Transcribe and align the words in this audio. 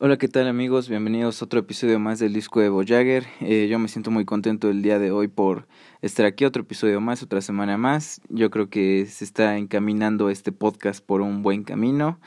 Hola, 0.00 0.16
¿qué 0.16 0.28
tal 0.28 0.46
amigos? 0.46 0.88
Bienvenidos 0.88 1.42
a 1.42 1.46
otro 1.46 1.58
episodio 1.58 1.98
más 1.98 2.20
del 2.20 2.32
disco 2.32 2.60
de 2.60 2.68
Voyager. 2.68 3.26
Eh, 3.40 3.66
yo 3.68 3.80
me 3.80 3.88
siento 3.88 4.12
muy 4.12 4.24
contento 4.24 4.70
el 4.70 4.80
día 4.80 5.00
de 5.00 5.10
hoy 5.10 5.26
por 5.26 5.66
estar 6.02 6.24
aquí, 6.24 6.44
otro 6.44 6.62
episodio 6.62 7.00
más, 7.00 7.24
otra 7.24 7.40
semana 7.40 7.76
más. 7.78 8.20
Yo 8.28 8.48
creo 8.48 8.70
que 8.70 9.06
se 9.06 9.24
está 9.24 9.58
encaminando 9.58 10.30
este 10.30 10.52
podcast 10.52 11.04
por 11.04 11.20
un 11.20 11.42
buen 11.42 11.64
camino. 11.64 12.20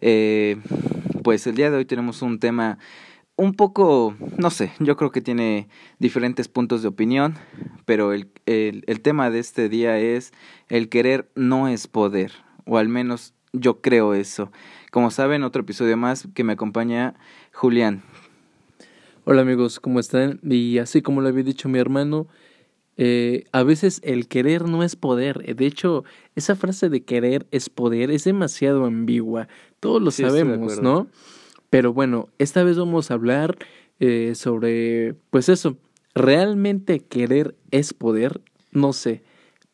Eh, 0.00 0.56
pues 1.22 1.46
el 1.46 1.54
día 1.54 1.70
de 1.70 1.76
hoy 1.76 1.84
tenemos 1.84 2.22
un 2.22 2.40
tema 2.40 2.78
un 3.36 3.54
poco, 3.54 4.16
no 4.36 4.50
sé, 4.50 4.72
yo 4.80 4.96
creo 4.96 5.12
que 5.12 5.20
tiene 5.20 5.68
diferentes 6.00 6.48
puntos 6.48 6.82
de 6.82 6.88
opinión, 6.88 7.36
pero 7.84 8.12
el, 8.12 8.32
el, 8.46 8.82
el 8.88 9.00
tema 9.00 9.30
de 9.30 9.38
este 9.38 9.68
día 9.68 9.96
es 9.96 10.32
el 10.68 10.88
querer 10.88 11.30
no 11.36 11.68
es 11.68 11.86
poder, 11.86 12.32
o 12.66 12.78
al 12.78 12.88
menos 12.88 13.32
yo 13.52 13.80
creo 13.80 14.14
eso. 14.14 14.50
Como 14.90 15.10
saben, 15.10 15.42
otro 15.42 15.62
episodio 15.62 15.96
más 15.96 16.28
que 16.34 16.44
me 16.44 16.54
acompaña 16.54 17.14
Julián. 17.52 18.02
Hola 19.24 19.42
amigos, 19.42 19.78
¿cómo 19.78 20.00
están? 20.00 20.40
Y 20.42 20.78
así 20.78 21.02
como 21.02 21.20
lo 21.20 21.28
había 21.28 21.44
dicho 21.44 21.68
mi 21.68 21.78
hermano, 21.78 22.26
eh, 22.96 23.44
a 23.52 23.62
veces 23.62 24.00
el 24.04 24.26
querer 24.26 24.64
no 24.68 24.82
es 24.82 24.96
poder. 24.96 25.54
De 25.54 25.66
hecho, 25.66 26.04
esa 26.34 26.56
frase 26.56 26.88
de 26.88 27.04
querer 27.04 27.46
es 27.50 27.70
poder 27.70 28.10
es 28.10 28.24
demasiado 28.24 28.84
ambigua. 28.84 29.48
Todos 29.80 30.02
lo 30.02 30.10
Sí, 30.10 30.22
sabemos. 30.22 30.80
¿no? 30.82 31.06
Pero 31.70 31.92
bueno, 31.92 32.28
esta 32.38 32.64
vez 32.64 32.76
vamos 32.78 33.10
a 33.10 33.14
hablar 33.14 33.56
eh, 34.00 34.32
sobre, 34.34 35.14
pues 35.30 35.48
eso, 35.48 35.76
¿realmente 36.14 37.00
querer 37.00 37.54
es 37.70 37.94
poder? 37.94 38.40
No 38.72 38.92
sé. 38.92 39.22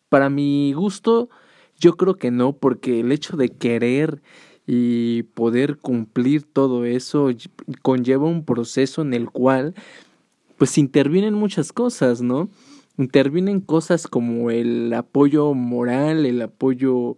Para 0.09 0.31
mi 0.31 0.73
gusto, 0.75 1.29
yo 1.79 1.97
creo 1.97 2.15
que 2.17 2.31
no, 2.31 2.53
porque 2.53 3.01
el 3.01 3.13
hecho 3.13 3.37
de 3.37 3.49
querer 3.51 4.21
y 4.67 5.23
poder 5.35 5.79
cumplir 5.79 6.43
todo 6.43 6.85
eso 6.85 7.31
conlleva 7.83 8.27
un 8.27 8.45
proceso 8.45 9.01
en 9.03 9.15
el 9.15 9.31
cual 9.31 9.75
pues 10.59 10.77
intervienen 10.77 11.35
muchas 11.35 11.73
cosas, 11.73 12.21
¿no? 12.21 12.49
Intervienen 12.99 13.61
cosas 13.61 14.09
como 14.09 14.51
el 14.51 14.93
apoyo 14.93 15.55
moral, 15.55 16.27
el 16.27 16.43
apoyo 16.43 17.17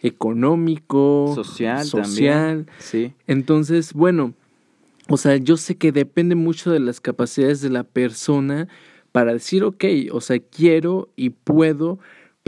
económico, 0.00 1.32
Social, 1.34 1.84
social. 1.84 2.04
también. 2.04 2.66
Sí. 2.78 3.12
Entonces, 3.26 3.92
bueno, 3.92 4.32
o 5.08 5.16
sea, 5.16 5.36
yo 5.36 5.56
sé 5.56 5.76
que 5.76 5.92
depende 5.92 6.34
mucho 6.34 6.70
de 6.70 6.80
las 6.80 7.00
capacidades 7.00 7.60
de 7.60 7.70
la 7.70 7.84
persona 7.84 8.68
para 9.12 9.32
decir, 9.32 9.64
ok, 9.64 9.84
o 10.12 10.20
sea, 10.20 10.38
quiero 10.38 11.08
y 11.16 11.30
puedo, 11.30 11.98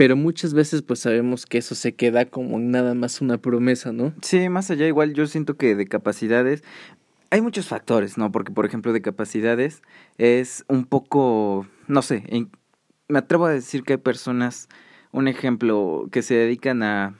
pero 0.01 0.15
muchas 0.15 0.55
veces 0.55 0.81
pues 0.81 0.99
sabemos 0.99 1.45
que 1.45 1.59
eso 1.59 1.75
se 1.75 1.93
queda 1.93 2.25
como 2.25 2.57
nada 2.57 2.95
más 2.95 3.21
una 3.21 3.37
promesa, 3.37 3.91
¿no? 3.91 4.15
Sí, 4.23 4.49
más 4.49 4.71
allá, 4.71 4.87
igual 4.87 5.13
yo 5.13 5.27
siento 5.27 5.57
que 5.57 5.75
de 5.75 5.85
capacidades 5.85 6.63
hay 7.29 7.41
muchos 7.41 7.67
factores, 7.67 8.17
¿no? 8.17 8.31
Porque, 8.31 8.51
por 8.51 8.65
ejemplo, 8.65 8.93
de 8.93 9.03
capacidades 9.03 9.83
es 10.17 10.65
un 10.67 10.85
poco, 10.85 11.67
no 11.87 12.01
sé, 12.01 12.23
en- 12.29 12.49
me 13.09 13.19
atrevo 13.19 13.45
a 13.45 13.51
decir 13.51 13.83
que 13.83 13.93
hay 13.93 13.97
personas, 13.99 14.69
un 15.11 15.27
ejemplo, 15.27 16.07
que 16.11 16.23
se 16.23 16.33
dedican 16.33 16.81
a, 16.81 17.15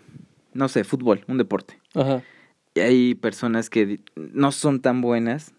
no 0.56 0.68
sé, 0.68 0.84
fútbol, 0.84 1.24
un 1.28 1.38
deporte. 1.38 1.80
Ajá. 1.94 2.24
Y 2.74 2.80
hay 2.80 3.14
personas 3.14 3.70
que 3.70 4.00
no 4.16 4.52
son 4.52 4.82
tan 4.82 5.02
buenas, 5.02 5.54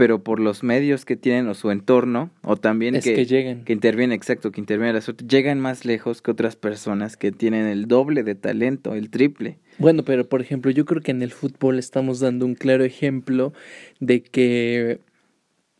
pero 0.00 0.24
por 0.24 0.40
los 0.40 0.62
medios 0.62 1.04
que 1.04 1.14
tienen 1.14 1.46
o 1.48 1.52
su 1.52 1.70
entorno, 1.70 2.30
o 2.40 2.56
también 2.56 2.94
Es 2.94 3.04
que, 3.04 3.26
llegan. 3.26 3.64
que 3.64 3.74
interviene, 3.74 4.14
exacto, 4.14 4.50
que 4.50 4.58
interviene 4.58 4.94
la 4.94 5.02
suerte, 5.02 5.26
llegan 5.28 5.60
más 5.60 5.84
lejos 5.84 6.22
que 6.22 6.30
otras 6.30 6.56
personas 6.56 7.18
que 7.18 7.32
tienen 7.32 7.66
el 7.66 7.84
doble 7.86 8.22
de 8.22 8.34
talento, 8.34 8.94
el 8.94 9.10
triple. 9.10 9.58
Bueno, 9.76 10.02
pero 10.02 10.26
por 10.26 10.40
ejemplo, 10.40 10.70
yo 10.70 10.86
creo 10.86 11.02
que 11.02 11.10
en 11.10 11.20
el 11.20 11.32
fútbol 11.32 11.78
estamos 11.78 12.18
dando 12.18 12.46
un 12.46 12.54
claro 12.54 12.82
ejemplo 12.82 13.52
de 13.98 14.22
que 14.22 15.00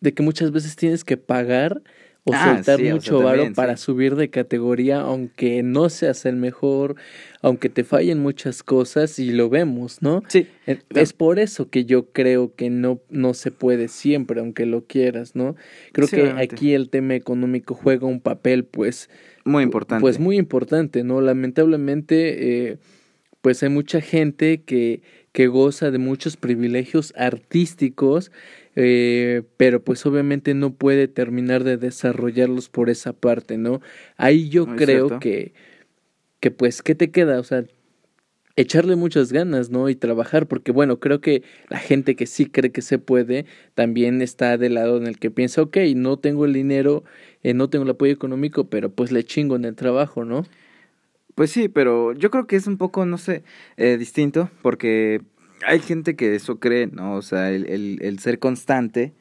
de 0.00 0.12
que 0.12 0.22
muchas 0.22 0.52
veces 0.52 0.76
tienes 0.76 1.02
que 1.02 1.16
pagar 1.16 1.80
o 2.31 2.34
Ah, 2.34 2.56
soltar 2.56 2.78
sí, 2.78 2.83
o 2.84 2.86
sea, 2.86 2.95
mucho 2.95 3.19
varo 3.19 3.36
también, 3.39 3.55
para 3.55 3.77
sí. 3.77 3.84
subir 3.84 4.17
de 4.17 4.31
categoría, 4.31 5.00
aunque 5.00 5.62
no 5.62 5.88
seas 5.88 6.25
el 6.27 6.37
mejor, 6.37 6.97
aunque 7.43 7.69
te 7.69 7.84
fallen 7.84 8.19
muchas 8.21 8.62
cosas 8.62 9.19
y 9.19 9.32
lo 9.32 9.49
vemos, 9.49 10.03
¿no? 10.03 10.22
Sí, 10.28 10.47
Es 10.91 11.12
por 11.12 11.38
eso 11.38 11.69
que 11.71 11.84
yo 11.84 12.06
creo 12.12 12.54
que 12.54 12.71
no, 12.71 13.00
no 13.10 13.34
se 13.34 13.50
puede 13.50 13.88
siempre, 13.88 14.41
aunque 14.41 14.66
lo 14.66 14.84
quieras, 14.87 15.34
¿no? 15.37 15.56
Creo 15.93 16.06
Sí, 16.09 16.16
que 16.16 16.22
obviamente. 16.22 16.54
aquí 16.54 16.75
el 16.75 16.91
tema 16.91 17.15
económico 17.15 17.75
juega 17.75 18.06
un 18.06 18.21
papel, 18.21 18.65
pues, 18.65 19.10
muy 19.44 19.62
importante. 19.65 20.00
pues 20.03 20.19
muy 20.19 20.37
importante, 20.37 21.03
¿no? 21.03 21.21
Lamentablemente, 21.21 22.69
eh, 22.72 22.78
pues 23.41 23.62
hay 23.62 23.71
mucha 23.71 24.00
gente 24.03 24.62
que, 24.62 25.00
que 25.33 25.47
goza 25.47 25.91
de 25.91 25.99
muchos 25.99 26.37
privilegios 26.37 27.15
artísticos, 27.16 28.31
eh, 28.82 29.42
pero 29.56 29.82
pues 29.84 30.04
obviamente 30.06 30.54
no 30.54 30.74
puede 30.74 31.08
terminar 31.08 31.64
de 31.64 31.76
desarrollarlos 31.76 32.68
por 32.68 32.88
esa 32.91 33.12
parte, 33.12 33.58
¿no? 33.58 33.80
Ahí 34.16 34.48
yo 34.48 34.66
Muy 34.66 34.76
creo 34.76 35.08
cierto. 35.08 35.20
que, 35.20 35.52
que 36.41 36.50
pues, 36.50 36.82
¿qué 36.82 36.94
te 36.94 37.10
queda? 37.10 37.41
O 37.41 37.44
sea, 37.44 37.64
echarle 38.56 38.96
muchas 38.96 39.32
ganas, 39.32 39.70
¿no? 39.70 39.88
Y 39.88 39.96
trabajar, 39.96 40.46
porque 40.48 40.72
bueno, 40.72 41.00
creo 41.00 41.20
que 41.20 41.42
la 41.68 41.78
gente 41.78 42.16
que 42.16 42.26
sí 42.26 42.46
cree 42.46 42.72
que 42.72 42.82
se 42.82 42.98
puede, 42.98 43.46
también 43.74 44.22
está 44.22 44.56
del 44.58 44.74
lado 44.74 44.97
en 44.97 45.06
el 45.06 45.18
que 45.18 45.30
piensa, 45.30 45.62
ok, 45.62 45.76
no 45.97 46.18
tengo 46.18 46.44
el 46.44 46.52
dinero, 46.52 47.04
eh, 47.42 47.54
no 47.54 47.70
tengo 47.70 47.84
el 47.84 47.91
apoyo 47.91 48.12
económico, 48.12 48.68
pero 48.68 48.91
pues 48.91 49.12
le 49.12 49.24
chingo 49.24 49.56
en 49.56 49.64
el 49.64 49.76
trabajo, 49.76 50.24
¿no? 50.24 50.44
Pues 51.34 51.50
sí, 51.50 51.68
pero 51.68 52.12
yo 52.12 52.30
creo 52.30 52.47
que 52.47 52.56
es 52.56 52.66
un 52.66 52.76
poco, 52.76 53.06
no 53.06 53.16
sé, 53.18 53.44
eh, 53.76 53.97
distinto, 53.98 54.50
porque 54.62 55.22
hay 55.66 55.81
gente 55.81 56.16
que 56.16 56.34
eso 56.34 56.59
cree, 56.59 56.87
¿no? 56.87 57.15
O 57.15 57.22
sea, 57.22 57.50
el, 57.50 57.66
el, 57.69 57.98
el 58.03 58.19
ser 58.19 58.38
constante 58.38 59.12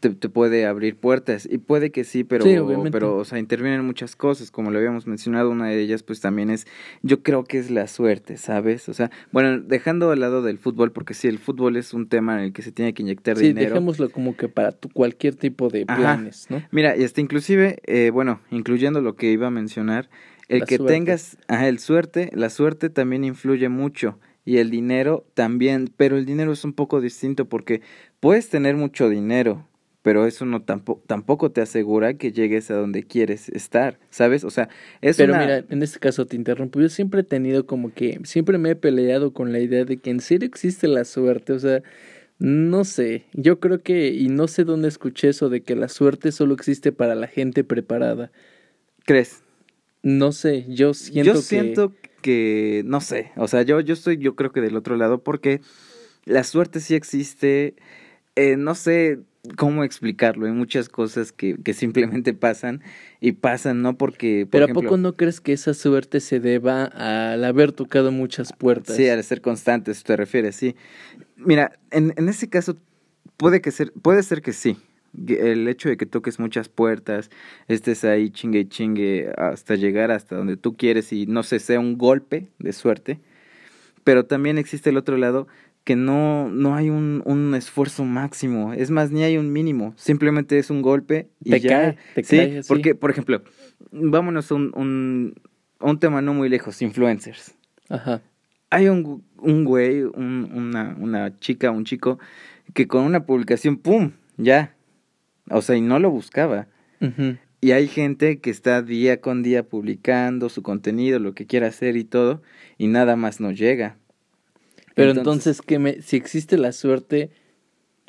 te, 0.00 0.10
te 0.10 0.28
puede 0.28 0.66
abrir 0.66 0.96
puertas, 0.96 1.48
y 1.50 1.58
puede 1.58 1.90
que 1.90 2.04
sí, 2.04 2.24
pero, 2.24 2.44
Sí, 2.44 2.56
pero, 2.92 3.16
o 3.16 3.24
sea, 3.24 3.38
intervienen 3.38 3.84
muchas 3.84 4.14
cosas, 4.14 4.50
como 4.50 4.70
lo 4.70 4.78
habíamos 4.78 5.06
mencionado, 5.06 5.50
una 5.50 5.68
de 5.68 5.80
ellas, 5.80 6.02
pues 6.02 6.20
también 6.20 6.50
es, 6.50 6.66
yo 7.02 7.22
creo 7.22 7.44
que 7.44 7.58
es 7.58 7.70
la 7.70 7.86
suerte, 7.86 8.36
¿sabes? 8.36 8.88
O 8.88 8.94
sea, 8.94 9.10
bueno, 9.32 9.58
dejando 9.60 10.10
al 10.10 10.20
lado 10.20 10.42
del 10.42 10.58
fútbol, 10.58 10.92
porque 10.92 11.14
sí, 11.14 11.28
el 11.28 11.38
fútbol 11.38 11.76
es 11.76 11.94
un 11.94 12.08
tema 12.08 12.34
en 12.38 12.44
el 12.44 12.52
que 12.52 12.62
se 12.62 12.72
tiene 12.72 12.92
que 12.94 13.02
inyectar 13.02 13.36
Sí, 13.36 13.48
dinero. 13.48 13.76
dejémoslo 13.76 14.10
como 14.10 14.36
que 14.36 14.48
para 14.48 14.72
tu, 14.72 14.88
cualquier 14.90 15.34
tipo 15.34 15.68
de 15.68 15.86
Ajá. 15.86 16.00
planes, 16.00 16.46
¿no? 16.50 16.62
Mira, 16.72 16.96
y 16.96 17.04
hasta 17.04 17.20
inclusive, 17.20 17.78
eh, 17.86 18.10
bueno, 18.10 18.40
incluyendo 18.50 19.00
lo 19.00 19.16
que 19.16 19.30
iba 19.30 19.46
a 19.46 19.50
mencionar, 19.50 20.08
el 20.48 20.60
La 20.60 20.66
que 20.66 20.76
suerte. 20.76 20.94
tengas, 20.94 21.38
ajá, 21.48 21.68
el 21.68 21.78
suerte, 21.78 22.30
la 22.34 22.50
suerte 22.50 22.90
también 22.90 23.24
influye 23.24 23.68
mucho 23.68 24.18
y 24.46 24.58
el 24.58 24.70
dinero 24.70 25.26
también, 25.34 25.92
pero 25.94 26.16
el 26.16 26.24
dinero 26.24 26.52
es 26.52 26.64
un 26.64 26.72
poco 26.72 27.02
distinto 27.02 27.44
porque 27.46 27.82
puedes 28.20 28.48
tener 28.48 28.76
mucho 28.76 29.10
dinero, 29.10 29.68
pero 30.02 30.24
eso 30.24 30.46
no 30.46 30.62
tampoco, 30.62 31.02
tampoco 31.08 31.50
te 31.50 31.60
asegura 31.60 32.14
que 32.14 32.30
llegues 32.30 32.70
a 32.70 32.76
donde 32.76 33.02
quieres 33.02 33.48
estar, 33.48 33.98
¿sabes? 34.08 34.44
O 34.44 34.50
sea, 34.50 34.68
es 35.00 35.16
Pero 35.16 35.34
una... 35.34 35.42
mira, 35.42 35.64
en 35.68 35.82
este 35.82 35.98
caso 35.98 36.26
te 36.26 36.36
interrumpo. 36.36 36.80
Yo 36.80 36.88
siempre 36.88 37.22
he 37.22 37.24
tenido 37.24 37.66
como 37.66 37.92
que, 37.92 38.20
siempre 38.22 38.56
me 38.56 38.70
he 38.70 38.76
peleado 38.76 39.32
con 39.32 39.52
la 39.52 39.58
idea 39.58 39.84
de 39.84 39.96
que 39.96 40.10
en 40.10 40.20
serio 40.20 40.46
existe 40.46 40.86
la 40.86 41.04
suerte. 41.04 41.52
O 41.52 41.58
sea, 41.58 41.82
no 42.38 42.84
sé. 42.84 43.24
Yo 43.32 43.58
creo 43.58 43.82
que, 43.82 44.10
y 44.10 44.28
no 44.28 44.46
sé 44.46 44.62
dónde 44.62 44.86
escuché 44.86 45.30
eso 45.30 45.48
de 45.48 45.62
que 45.62 45.74
la 45.74 45.88
suerte 45.88 46.30
solo 46.30 46.54
existe 46.54 46.92
para 46.92 47.16
la 47.16 47.26
gente 47.26 47.64
preparada. 47.64 48.30
¿Crees? 49.04 49.42
No 50.06 50.30
sé, 50.30 50.64
yo 50.68 50.94
siento 50.94 51.24
yo 51.24 51.32
que. 51.32 51.42
siento 51.42 51.92
que, 52.22 52.82
no 52.86 53.00
sé, 53.00 53.32
o 53.34 53.48
sea, 53.48 53.62
yo, 53.62 53.80
yo 53.80 53.92
estoy, 53.92 54.18
yo 54.18 54.36
creo 54.36 54.52
que 54.52 54.60
del 54.60 54.76
otro 54.76 54.96
lado, 54.96 55.24
porque 55.24 55.62
la 56.24 56.44
suerte 56.44 56.78
sí 56.78 56.94
existe, 56.94 57.74
eh, 58.36 58.56
no 58.56 58.76
sé 58.76 59.18
cómo 59.56 59.82
explicarlo, 59.82 60.46
hay 60.46 60.52
muchas 60.52 60.88
cosas 60.88 61.32
que, 61.32 61.56
que 61.56 61.74
simplemente 61.74 62.34
pasan 62.34 62.84
y 63.20 63.32
pasan, 63.32 63.82
¿no? 63.82 63.98
Porque, 63.98 64.46
por 64.46 64.60
Pero 64.60 64.66
¿a 64.66 64.74
poco 64.74 64.96
no 64.96 65.16
crees 65.16 65.40
que 65.40 65.52
esa 65.52 65.74
suerte 65.74 66.20
se 66.20 66.38
deba 66.38 66.84
al 66.84 67.42
haber 67.44 67.72
tocado 67.72 68.12
muchas 68.12 68.52
puertas? 68.52 68.94
Sí, 68.94 69.08
al 69.08 69.24
ser 69.24 69.40
constante, 69.40 69.90
eso 69.90 70.04
te 70.04 70.16
refieres, 70.16 70.54
sí. 70.54 70.76
Mira, 71.34 71.80
en, 71.90 72.14
en 72.16 72.28
ese 72.28 72.48
caso, 72.48 72.76
puede 73.36 73.60
que 73.60 73.72
ser, 73.72 73.92
puede 73.92 74.22
ser 74.22 74.40
que 74.40 74.52
sí. 74.52 74.76
El 75.28 75.66
hecho 75.68 75.88
de 75.88 75.96
que 75.96 76.06
toques 76.06 76.38
muchas 76.38 76.68
puertas, 76.68 77.30
estés 77.68 78.04
ahí 78.04 78.30
chingue 78.30 78.60
y 78.60 78.64
chingue 78.68 79.32
hasta 79.36 79.74
llegar 79.74 80.10
hasta 80.10 80.36
donde 80.36 80.56
tú 80.56 80.76
quieres 80.76 81.12
y 81.12 81.26
no 81.26 81.42
sé, 81.42 81.58
sea 81.58 81.80
un 81.80 81.96
golpe 81.98 82.48
de 82.58 82.72
suerte. 82.72 83.20
Pero 84.04 84.24
también 84.26 84.58
existe 84.58 84.90
el 84.90 84.96
otro 84.96 85.16
lado 85.16 85.48
que 85.84 85.96
no, 85.96 86.48
no 86.48 86.74
hay 86.74 86.90
un, 86.90 87.22
un 87.24 87.54
esfuerzo 87.54 88.04
máximo. 88.04 88.72
Es 88.72 88.90
más, 88.90 89.10
ni 89.10 89.22
hay 89.22 89.36
un 89.38 89.52
mínimo. 89.52 89.94
Simplemente 89.96 90.58
es 90.58 90.70
un 90.70 90.82
golpe 90.82 91.28
y 91.44 91.50
Te 91.50 91.60
ya. 91.60 91.68
cae, 91.70 91.96
te 92.14 92.22
sí, 92.24 92.36
cae 92.36 92.58
así. 92.58 92.68
porque, 92.68 92.94
por 92.94 93.10
ejemplo, 93.10 93.42
vámonos 93.92 94.50
a 94.50 94.54
un, 94.56 95.34
un, 95.80 95.98
tema 95.98 96.22
no 96.22 96.34
muy 96.34 96.48
lejos, 96.48 96.82
influencers 96.82 97.54
Ajá. 97.88 98.20
hay 98.70 98.88
un, 98.88 99.22
un 99.38 99.64
güey, 99.64 100.02
un- 100.02 100.50
una, 100.52 100.96
una 100.98 101.36
chica, 101.38 101.70
un 101.70 101.84
chico, 101.84 102.18
que 102.74 102.86
con 102.88 103.04
una 103.04 103.24
publicación, 103.24 103.76
¡pum! 103.76 104.10
Ya. 104.36 104.74
O 105.50 105.62
sea, 105.62 105.76
y 105.76 105.80
no 105.80 105.98
lo 105.98 106.10
buscaba. 106.10 106.68
Y 107.60 107.72
hay 107.72 107.88
gente 107.88 108.40
que 108.40 108.50
está 108.50 108.82
día 108.82 109.20
con 109.20 109.42
día 109.42 109.62
publicando 109.62 110.48
su 110.48 110.62
contenido, 110.62 111.18
lo 111.18 111.34
que 111.34 111.46
quiera 111.46 111.68
hacer 111.68 111.96
y 111.96 112.04
todo, 112.04 112.42
y 112.78 112.86
nada 112.88 113.16
más 113.16 113.40
no 113.40 113.50
llega. 113.50 113.96
Pero 114.94 115.10
entonces, 115.10 115.60
¿qué 115.60 115.78
me, 115.78 116.00
si 116.00 116.16
existe 116.16 116.56
la 116.56 116.72
suerte, 116.72 117.30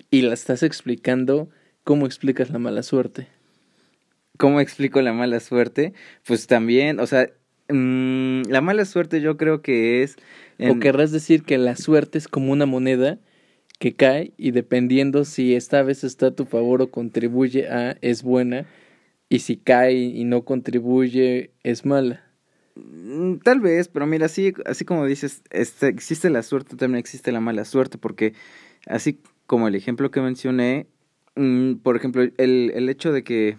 y 0.10 0.22
la 0.22 0.34
estás 0.34 0.64
explicando, 0.64 1.50
¿cómo 1.84 2.06
explicas 2.06 2.50
la 2.50 2.60
mala 2.60 2.84
suerte? 2.84 3.28
¿Cómo 4.38 4.62
explico 4.62 5.02
la 5.02 5.14
mala 5.14 5.40
suerte? 5.40 5.94
Pues 6.26 6.48
también, 6.48 7.00
o 7.00 7.08
sea, 7.08 7.30
mmm, 7.70 8.44
la 8.50 8.62
mala 8.62 8.86
suerte 8.86 9.22
yo 9.22 9.38
creo 9.38 9.62
que 9.62 10.04
es... 10.04 10.18
En... 10.60 10.72
¿O 10.72 10.80
querrás 10.80 11.12
decir 11.12 11.44
que 11.44 11.58
la 11.58 11.76
suerte 11.76 12.18
es 12.18 12.28
como 12.28 12.52
una 12.52 12.66
moneda 12.66 13.20
que 13.80 13.96
cae 13.96 14.34
y 14.38 14.52
dependiendo 14.52 15.26
si 15.26 15.56
esta 15.56 15.84
vez 15.84 16.04
está 16.04 16.28
a 16.28 16.36
tu 16.36 16.46
favor 16.46 16.82
o 16.82 16.92
contribuye 16.92 17.68
a, 17.70 17.98
es 18.02 18.24
buena, 18.24 18.66
y 19.30 19.40
si 19.40 19.58
cae 19.58 19.94
y 19.94 20.24
no 20.24 20.46
contribuye, 20.46 21.52
es 21.64 21.86
mala? 21.86 22.24
Mm, 22.76 23.38
tal 23.44 23.60
vez, 23.60 23.88
pero 23.88 24.08
mira, 24.08 24.28
así, 24.28 24.54
así 24.66 24.86
como 24.86 25.06
dices, 25.06 25.44
este, 25.52 25.88
existe 25.88 26.30
la 26.30 26.44
suerte, 26.44 26.76
también 26.76 27.00
existe 27.00 27.32
la 27.32 27.42
mala 27.42 27.66
suerte, 27.66 27.98
porque 27.98 28.34
así 28.88 29.20
como 29.46 29.68
el 29.68 29.76
ejemplo 29.76 30.12
que 30.12 30.22
mencioné, 30.22 30.88
mmm, 31.36 31.76
por 31.76 31.96
ejemplo, 31.98 32.22
el, 32.22 32.72
el 32.74 32.90
hecho 32.90 33.12
de 33.12 33.24
que 33.24 33.58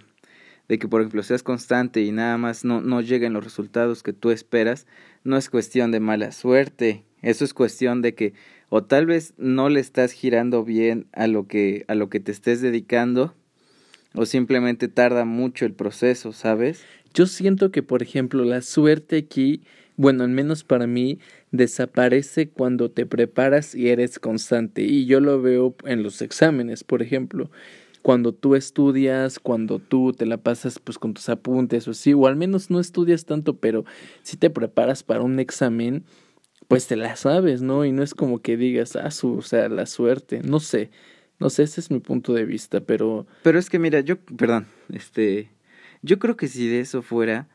de 0.68 0.78
que 0.78 0.86
por 0.86 1.00
ejemplo 1.00 1.22
seas 1.22 1.42
constante 1.42 2.02
y 2.02 2.12
nada 2.12 2.36
más 2.36 2.64
no, 2.64 2.80
no 2.80 3.00
lleguen 3.00 3.32
los 3.32 3.42
resultados 3.42 4.02
que 4.02 4.12
tú 4.12 4.30
esperas, 4.30 4.86
no 5.24 5.36
es 5.36 5.50
cuestión 5.50 5.90
de 5.90 6.00
mala 6.00 6.30
suerte, 6.30 7.04
eso 7.22 7.44
es 7.44 7.54
cuestión 7.54 8.02
de 8.02 8.14
que 8.14 8.34
o 8.68 8.82
tal 8.84 9.06
vez 9.06 9.34
no 9.38 9.68
le 9.68 9.80
estás 9.80 10.12
girando 10.12 10.64
bien 10.64 11.06
a 11.12 11.26
lo 11.26 11.46
que 11.46 11.84
a 11.88 11.94
lo 11.94 12.08
que 12.08 12.20
te 12.20 12.32
estés 12.32 12.60
dedicando 12.60 13.34
o 14.14 14.26
simplemente 14.26 14.88
tarda 14.88 15.24
mucho 15.24 15.64
el 15.64 15.74
proceso, 15.74 16.32
¿sabes? 16.32 16.82
Yo 17.14 17.26
siento 17.26 17.70
que 17.70 17.82
por 17.82 18.02
ejemplo 18.02 18.44
la 18.44 18.62
suerte 18.62 19.16
aquí, 19.18 19.62
bueno, 19.96 20.24
al 20.24 20.30
menos 20.30 20.64
para 20.64 20.86
mí 20.86 21.18
desaparece 21.50 22.48
cuando 22.48 22.90
te 22.90 23.06
preparas 23.06 23.74
y 23.74 23.88
eres 23.88 24.18
constante 24.18 24.82
y 24.82 25.06
yo 25.06 25.20
lo 25.20 25.40
veo 25.40 25.74
en 25.84 26.02
los 26.02 26.22
exámenes, 26.22 26.84
por 26.84 27.02
ejemplo 27.02 27.50
cuando 28.02 28.32
tú 28.32 28.54
estudias, 28.54 29.38
cuando 29.38 29.80
tú 29.80 30.12
te 30.12 30.24
la 30.24 30.38
pasas 30.38 30.78
pues 30.78 30.98
con 30.98 31.14
tus 31.14 31.28
apuntes 31.28 31.86
o 31.88 31.90
así, 31.90 32.14
o 32.14 32.26
al 32.26 32.36
menos 32.36 32.70
no 32.70 32.80
estudias 32.80 33.24
tanto, 33.24 33.56
pero 33.56 33.84
si 34.22 34.36
te 34.36 34.50
preparas 34.50 35.02
para 35.02 35.22
un 35.22 35.38
examen, 35.40 36.04
pues 36.68 36.86
te 36.86 36.96
la 36.96 37.16
sabes, 37.16 37.62
¿no? 37.62 37.84
Y 37.84 37.92
no 37.92 38.02
es 38.02 38.14
como 38.14 38.40
que 38.40 38.56
digas, 38.56 38.94
ah, 38.96 39.10
su, 39.10 39.38
o 39.38 39.42
sea, 39.42 39.68
la 39.68 39.86
suerte, 39.86 40.40
no 40.44 40.60
sé, 40.60 40.90
no 41.38 41.50
sé, 41.50 41.62
ese 41.62 41.80
es 41.80 41.90
mi 41.90 41.98
punto 41.98 42.34
de 42.34 42.44
vista, 42.44 42.80
pero... 42.80 43.26
Pero 43.42 43.58
es 43.58 43.70
que 43.70 43.78
mira, 43.78 44.00
yo, 44.00 44.18
perdón, 44.18 44.66
este, 44.92 45.50
yo 46.02 46.18
creo 46.18 46.36
que 46.36 46.46
si 46.46 46.68
de 46.68 46.80
eso 46.80 47.00
fuera, 47.02 47.48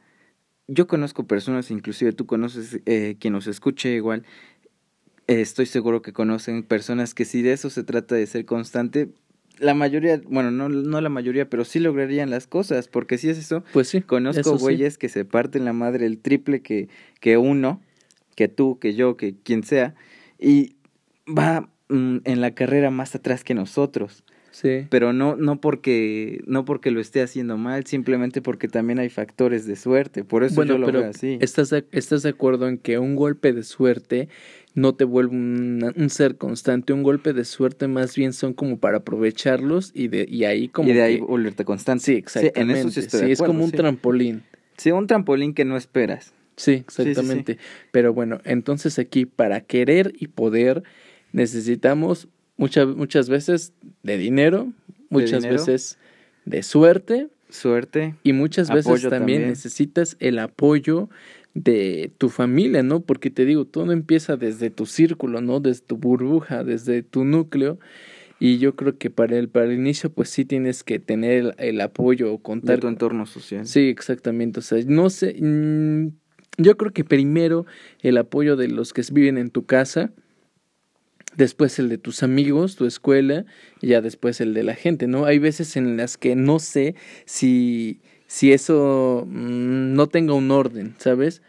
yo 0.67 0.87
conozco 0.87 1.27
personas, 1.27 1.69
inclusive 1.69 2.11
tú 2.11 2.25
conoces, 2.25 2.81
eh, 2.85 3.15
quien 3.19 3.33
nos 3.33 3.47
escuche 3.47 3.93
igual, 3.93 4.23
eh, 5.27 5.41
estoy 5.41 5.67
seguro 5.67 6.01
que 6.01 6.11
conocen 6.11 6.63
personas 6.63 7.13
que 7.13 7.25
si 7.25 7.41
de 7.43 7.53
eso 7.53 7.69
se 7.69 7.83
trata 7.83 8.15
de 8.15 8.25
ser 8.25 8.45
constante, 8.45 9.09
la 9.59 9.75
mayoría, 9.75 10.19
bueno, 10.25 10.49
no, 10.49 10.69
no 10.69 10.99
la 10.99 11.09
mayoría, 11.09 11.49
pero 11.49 11.63
sí 11.63 11.79
lograrían 11.79 12.31
las 12.31 12.47
cosas, 12.47 12.87
porque 12.87 13.19
si 13.19 13.29
es 13.29 13.37
eso, 13.37 13.63
pues 13.71 13.87
sí, 13.87 14.01
conozco 14.01 14.57
güeyes 14.57 14.97
que 14.97 15.09
se 15.09 15.25
parten 15.25 15.65
la 15.65 15.73
madre 15.73 16.07
el 16.07 16.17
triple 16.17 16.61
que, 16.61 16.89
que 17.19 17.37
uno, 17.37 17.79
que 18.35 18.47
tú, 18.47 18.79
que 18.79 18.93
yo, 18.93 19.17
que 19.17 19.35
quien 19.43 19.63
sea, 19.63 19.95
y 20.39 20.75
va 21.27 21.69
mm, 21.89 22.17
en 22.23 22.41
la 22.41 22.51
carrera 22.51 22.91
más 22.91 23.15
atrás 23.15 23.43
que 23.43 23.53
nosotros. 23.53 24.23
Sí. 24.51 24.85
Pero 24.89 25.13
no, 25.13 25.35
no 25.35 25.59
porque, 25.59 26.43
no 26.45 26.63
porque 26.63 26.91
lo 26.91 27.01
esté 27.01 27.23
haciendo 27.23 27.57
mal, 27.57 27.87
simplemente 27.87 28.39
porque 28.39 28.67
también 28.67 28.99
hay 28.99 29.09
factores 29.09 29.65
de 29.65 29.75
suerte. 29.75 30.23
Por 30.23 30.43
eso 30.43 30.63
yo 30.63 30.77
lo 30.77 30.91
veo 30.91 31.09
así. 31.09 31.39
¿estás 31.41 31.73
¿Estás 31.91 32.21
de 32.21 32.29
acuerdo 32.29 32.67
en 32.67 32.77
que 32.77 32.99
un 32.99 33.15
golpe 33.15 33.51
de 33.51 33.63
suerte 33.63 34.29
no 34.75 34.93
te 34.93 35.05
vuelve 35.05 35.35
un, 35.35 36.09
ser 36.09 36.37
constante, 36.37 36.93
un 36.93 37.01
golpe 37.01 37.33
de 37.33 37.45
suerte 37.45 37.87
más 37.87 38.15
bien 38.15 38.33
son 38.33 38.53
como 38.53 38.77
para 38.77 38.97
aprovecharlos 38.97 39.91
y 39.95 40.07
de 40.07 40.27
y 40.29 40.45
ahí 40.45 40.67
como 40.67 40.89
y 40.89 40.93
de 40.93 41.01
ahí 41.01 41.19
volverte 41.19 41.65
constante. 41.65 42.03
Sí, 42.03 42.13
exactamente. 42.13 42.91
Sí, 42.91 43.01
sí, 43.09 43.31
es 43.31 43.39
como 43.39 43.63
un 43.63 43.71
trampolín. 43.71 44.43
Sí, 44.77 44.91
un 44.91 45.07
trampolín 45.07 45.53
que 45.53 45.65
no 45.65 45.77
esperas. 45.77 46.33
Sí, 46.55 46.71
exactamente. 46.71 47.57
Pero 47.91 48.13
bueno, 48.13 48.39
entonces 48.45 48.99
aquí 48.99 49.25
para 49.25 49.61
querer 49.61 50.13
y 50.17 50.27
poder 50.27 50.83
necesitamos 51.31 52.27
muchas 52.57 52.87
muchas 52.87 53.29
veces 53.29 53.73
de 54.03 54.17
dinero, 54.17 54.71
muchas 55.09 55.45
veces 55.45 55.97
de 56.45 56.63
suerte, 56.63 57.29
suerte 57.49 58.15
y 58.23 58.33
muchas 58.33 58.69
veces 58.69 59.01
también, 59.01 59.09
también 59.09 59.47
necesitas 59.47 60.15
el 60.19 60.39
apoyo 60.39 61.09
de 61.53 62.11
tu 62.17 62.29
familia, 62.29 62.83
¿no? 62.83 63.01
Porque 63.01 63.29
te 63.29 63.45
digo, 63.45 63.65
todo 63.65 63.91
empieza 63.91 64.37
desde 64.37 64.69
tu 64.69 64.85
círculo, 64.85 65.41
¿no? 65.41 65.59
Desde 65.59 65.85
tu 65.85 65.97
burbuja, 65.97 66.63
desde 66.63 67.03
tu 67.03 67.25
núcleo. 67.25 67.79
Y 68.39 68.57
yo 68.57 68.75
creo 68.75 68.97
que 68.97 69.09
para 69.09 69.37
el, 69.37 69.47
para 69.47 69.67
el 69.67 69.73
inicio, 69.73 70.11
pues 70.11 70.29
sí 70.29 70.43
tienes 70.43 70.83
que 70.83 70.99
tener 70.99 71.55
el, 71.59 71.79
apoyo 71.79 72.33
o 72.33 72.39
contar. 72.39 72.75
De 72.75 72.81
tu 72.81 72.87
entorno 72.87 73.25
social. 73.25 73.65
Sí, 73.65 73.87
exactamente. 73.87 74.59
O 74.59 74.63
sea, 74.63 74.79
no 74.85 75.09
sé. 75.09 75.35
Mm, 75.39 76.09
yo 76.57 76.77
creo 76.77 76.91
que 76.91 77.03
primero 77.03 77.65
el 78.01 78.17
apoyo 78.17 78.55
de 78.55 78.67
los 78.67 78.93
que 78.93 79.03
viven 79.11 79.37
en 79.37 79.49
tu 79.49 79.65
casa, 79.65 80.11
después 81.35 81.79
el 81.79 81.89
de 81.89 81.97
tus 81.97 82.23
amigos, 82.23 82.75
tu 82.75 82.85
escuela, 82.85 83.45
y 83.81 83.87
ya 83.87 84.01
después 84.01 84.41
el 84.41 84.53
de 84.53 84.63
la 84.63 84.75
gente, 84.75 85.07
¿no? 85.07 85.25
Hay 85.25 85.39
veces 85.39 85.75
en 85.75 85.97
las 85.97 86.17
que 86.17 86.35
no 86.35 86.59
sé 86.59 86.95
si 87.25 88.01
si 88.33 88.51
eso 88.51 89.27
mm, 89.27 89.93
no 89.93 90.07
tenga 90.07 90.33
un 90.33 90.49
orden, 90.49 90.95
¿sabes? 90.97 91.43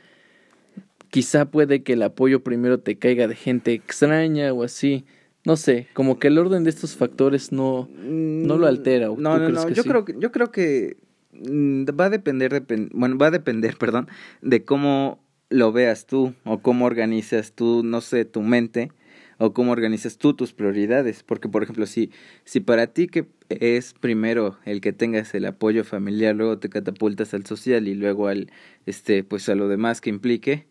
Quizá 1.09 1.47
puede 1.47 1.83
que 1.83 1.95
el 1.95 2.03
apoyo 2.03 2.45
primero 2.45 2.79
te 2.79 2.99
caiga 2.99 3.27
de 3.27 3.35
gente 3.35 3.73
extraña 3.73 4.53
o 4.53 4.65
así. 4.65 5.07
No 5.47 5.57
sé, 5.57 5.87
como 5.95 6.19
que 6.19 6.29
el 6.29 6.37
orden 6.37 6.63
de 6.63 6.69
estos 6.69 6.95
factores 6.95 7.53
no, 7.53 7.89
no 8.03 8.59
lo 8.59 8.67
altera. 8.67 9.11
¿o 9.11 9.17
no, 9.17 9.39
no, 9.39 9.49
no. 9.49 9.71
yo, 9.71 9.83
creo 9.83 10.05
que, 10.05 10.15
yo 10.19 10.31
creo 10.31 10.53
que 10.53 10.99
mm, 10.99 11.04
va 11.43 12.07
a 12.07 12.11
depender, 12.11 12.63
de, 12.63 12.89
bueno, 12.93 13.19
va 13.19 13.29
a 13.29 13.31
depender, 13.31 13.77
perdón, 13.79 14.09
de 14.43 14.65
cómo 14.65 15.23
lo 15.51 15.73
veas 15.73 16.07
tú 16.07 16.35
o 16.45 16.59
cómo 16.59 16.87
organizas 16.87 17.53
tú, 17.53 17.83
no 17.85 18.01
sé, 18.01 18.25
tu 18.25 18.43
mente 18.43 18.91
o 19.39 19.53
cómo 19.53 19.73
organizas 19.73 20.19
tú 20.19 20.35
tus 20.35 20.53
prioridades. 20.53 21.23
Porque, 21.23 21.49
por 21.49 21.63
ejemplo, 21.63 21.87
si, 21.87 22.11
si 22.45 22.61
para 22.61 22.89
ti 22.89 23.07
que 23.07 23.27
es 23.49 23.95
primero 23.95 24.59
el 24.65 24.81
que 24.81 24.93
tengas 24.93 25.35
el 25.35 25.45
apoyo 25.47 25.85
familiar, 25.85 26.35
luego 26.35 26.59
te 26.59 26.69
catapultas 26.69 27.35
al 27.35 27.47
social 27.47 27.89
y 27.89 27.95
luego 27.95 28.29
al, 28.29 28.51
este, 28.87 29.25
pues 29.25 29.49
a 29.49 29.55
lo 29.55 29.69
demás 29.69 30.01
que 30.01 30.11
implique, 30.11 30.67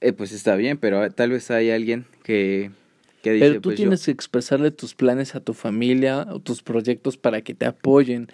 eh, 0.00 0.12
pues 0.12 0.32
está 0.32 0.56
bien, 0.56 0.78
pero 0.78 1.10
tal 1.10 1.30
vez 1.30 1.50
hay 1.50 1.70
alguien 1.70 2.06
que, 2.22 2.70
que 3.22 3.32
dice, 3.32 3.46
Pero 3.46 3.60
tú 3.60 3.68
pues 3.68 3.76
tienes 3.76 4.04
que 4.04 4.10
expresarle 4.10 4.70
tus 4.70 4.94
planes 4.94 5.34
a 5.34 5.40
tu 5.40 5.52
familia 5.52 6.26
o 6.30 6.40
tus 6.40 6.62
proyectos 6.62 7.16
para 7.16 7.42
que 7.42 7.54
te 7.54 7.66
apoyen. 7.66 8.28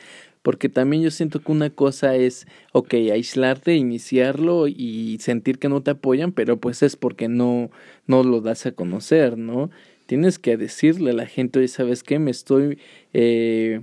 Porque 0.47 0.69
también 0.69 1.03
yo 1.03 1.11
siento 1.11 1.41
que 1.41 1.51
una 1.51 1.71
cosa 1.71 2.15
es, 2.15 2.47
ok, 2.71 2.95
aislarte, 3.13 3.75
iniciarlo 3.75 4.69
y 4.69 5.19
sentir 5.19 5.59
que 5.59 5.69
no 5.69 5.83
te 5.83 5.91
apoyan, 5.91 6.31
pero 6.31 6.61
pues 6.61 6.85
es 6.85 6.95
porque 6.95 7.27
no, 7.27 7.69
no 8.07 8.23
lo 8.23 8.41
das 8.41 8.65
a 8.65 8.71
conocer, 8.71 9.37
¿no? 9.37 9.71
Tienes 10.07 10.39
que 10.39 10.57
decirle 10.57 11.11
a 11.11 11.15
la 11.15 11.27
gente, 11.27 11.59
oye, 11.59 11.67
¿sabes 11.67 12.05
qué? 12.05 12.21
Me 12.21 12.31
estoy 12.31 12.79
eh, 13.13 13.81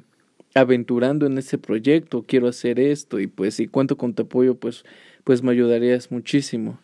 aventurando 0.56 1.26
en 1.26 1.38
ese 1.38 1.58
proyecto, 1.58 2.24
quiero 2.26 2.48
hacer 2.48 2.80
esto 2.80 3.20
y 3.20 3.28
pues 3.28 3.56
si 3.56 3.68
cuento 3.68 3.98
con 3.98 4.14
tu 4.14 4.24
apoyo, 4.24 4.56
pues, 4.56 4.86
pues 5.26 5.44
me 5.44 5.52
ayudarías 5.52 6.14
muchísimo. 6.14 6.80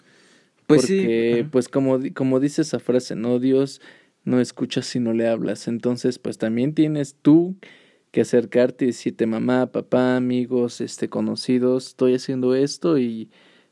Pues 0.67 0.81
Porque, 0.81 1.47
pues 1.49 1.69
como, 1.69 1.99
como 2.13 2.41
dice 2.41 2.63
esa 2.63 2.79
frase, 2.79 3.15
¿no? 3.15 3.39
Dios 3.39 3.79
no 4.25 4.41
escucha 4.41 4.81
si 4.81 4.99
no 4.99 5.13
le 5.13 5.29
hablas. 5.29 5.69
Entonces, 5.69 6.19
pues 6.19 6.37
también 6.37 6.73
tienes 6.73 7.15
tú 7.21 7.55
que 8.11 8.21
acercarte 8.21 8.85
y 8.85 8.87
decirte 8.87 9.25
mamá, 9.27 9.67
papá, 9.67 10.15
amigos, 10.15 10.81
este 10.81 11.09
conocidos, 11.09 11.87
estoy 11.87 12.15
haciendo 12.15 12.55
esto 12.55 12.97
y 12.97 13.29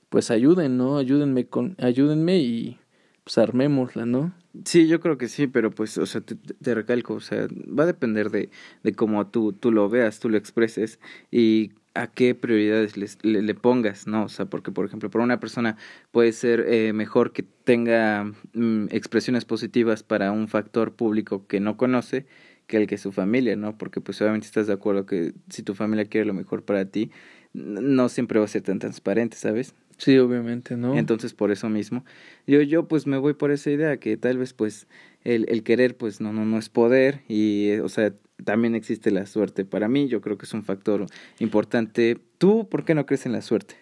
pues 0.10 0.32
ayuden, 0.32 0.77
¿no? 0.77 0.98
Ayúdenme 0.98 1.48
con 1.48 1.75
ayúdenme 1.79 2.38
y 2.38 2.77
pues 3.24 3.38
armémosla, 3.38 4.06
¿no? 4.06 4.34
Sí, 4.65 4.88
yo 4.88 5.00
creo 5.00 5.17
que 5.17 5.27
sí, 5.27 5.48
pero 5.48 5.72
pues, 5.72 5.98
o 5.98 6.06
sea, 6.06 6.22
te, 6.22 6.74
recalco, 6.74 7.15
o 7.15 7.20
sea, 7.20 7.48
va 7.51 7.84
a 7.84 7.88
depender 7.88 8.32
de, 8.32 8.50
de 8.84 8.94
cómo 8.94 9.27
tú, 9.27 9.53
tú 9.53 9.72
lo 9.72 9.89
veas, 9.89 10.20
tú 10.20 10.29
lo 10.29 10.38
expreses 10.38 11.00
y 11.29 11.74
a 11.94 12.08
qué 12.08 12.36
prioridades 12.36 12.96
le, 12.96 13.41
le, 13.41 13.56
pongas, 13.56 14.08
¿no? 14.08 14.24
O 14.24 14.29
sea, 14.29 14.46
porque, 14.46 14.72
por 14.72 14.86
ejemplo, 14.86 15.10
para 15.10 15.24
una 15.24 15.39
persona 15.39 15.77
puede 16.12 16.32
ser 16.32 16.65
eh, 16.67 16.94
mejor 16.94 17.34
que 17.34 17.44
tenga 17.44 18.32
mm, 18.53 18.86
expresiones 18.91 19.46
positivas 19.46 20.03
para 20.03 20.32
un 20.32 20.48
factor 20.48 20.94
público 20.94 21.48
que 21.48 21.60
no 21.60 21.75
conoce 21.75 22.27
que 22.68 22.78
el 22.78 22.88
que 22.88 22.98
su 22.98 23.12
familia, 23.12 23.56
¿no? 23.56 23.78
Porque 23.78 24.02
pues 24.02 24.22
obviamente 24.22 24.46
estás 24.46 24.68
de 24.68 24.74
acuerdo 24.74 25.06
que 25.06 25.34
si 25.50 25.64
tu 25.64 25.74
familia 25.74 26.06
quiere 26.06 26.26
lo 26.26 26.34
mejor 26.34 26.64
para 26.64 26.86
ti, 26.86 27.12
no 27.54 28.10
siempre 28.10 28.40
va 28.40 28.46
a 28.46 28.50
ser 28.50 28.62
tan 28.62 28.80
transparente, 28.80 29.38
¿sabes? 29.38 29.74
Sí, 29.98 30.18
obviamente, 30.20 30.78
¿no? 30.78 30.96
Entonces, 30.96 31.34
por 31.34 31.52
eso 31.52 31.70
mismo, 31.70 32.06
yo, 32.46 32.62
yo 32.62 32.88
pues 32.88 33.08
me 33.08 33.18
voy 33.18 33.34
por 33.34 33.52
esa 33.52 33.72
idea 33.72 33.98
que 33.98 34.16
tal 34.16 34.38
vez 34.38 34.54
pues 34.54 34.88
el, 35.24 35.46
el 35.50 35.64
querer 35.64 35.98
pues 35.98 36.22
no, 36.22 36.32
no, 36.34 36.46
no 36.46 36.60
es 36.60 36.70
poder 36.70 37.22
y, 37.28 37.78
o 37.80 37.90
sea, 37.90 38.14
también 38.44 38.76
existe 38.76 39.10
la 39.10 39.26
suerte. 39.26 39.66
Para 39.66 39.88
mí 39.88 40.08
yo 40.08 40.22
creo 40.22 40.38
que 40.38 40.46
es 40.46 40.54
un 40.54 40.64
factor 40.64 41.08
importante. 41.40 42.20
¿Tú 42.38 42.68
por 42.70 42.86
qué 42.86 42.94
no 42.94 43.08
crees 43.08 43.26
en 43.26 43.32
la 43.32 43.42
suerte? 43.42 43.76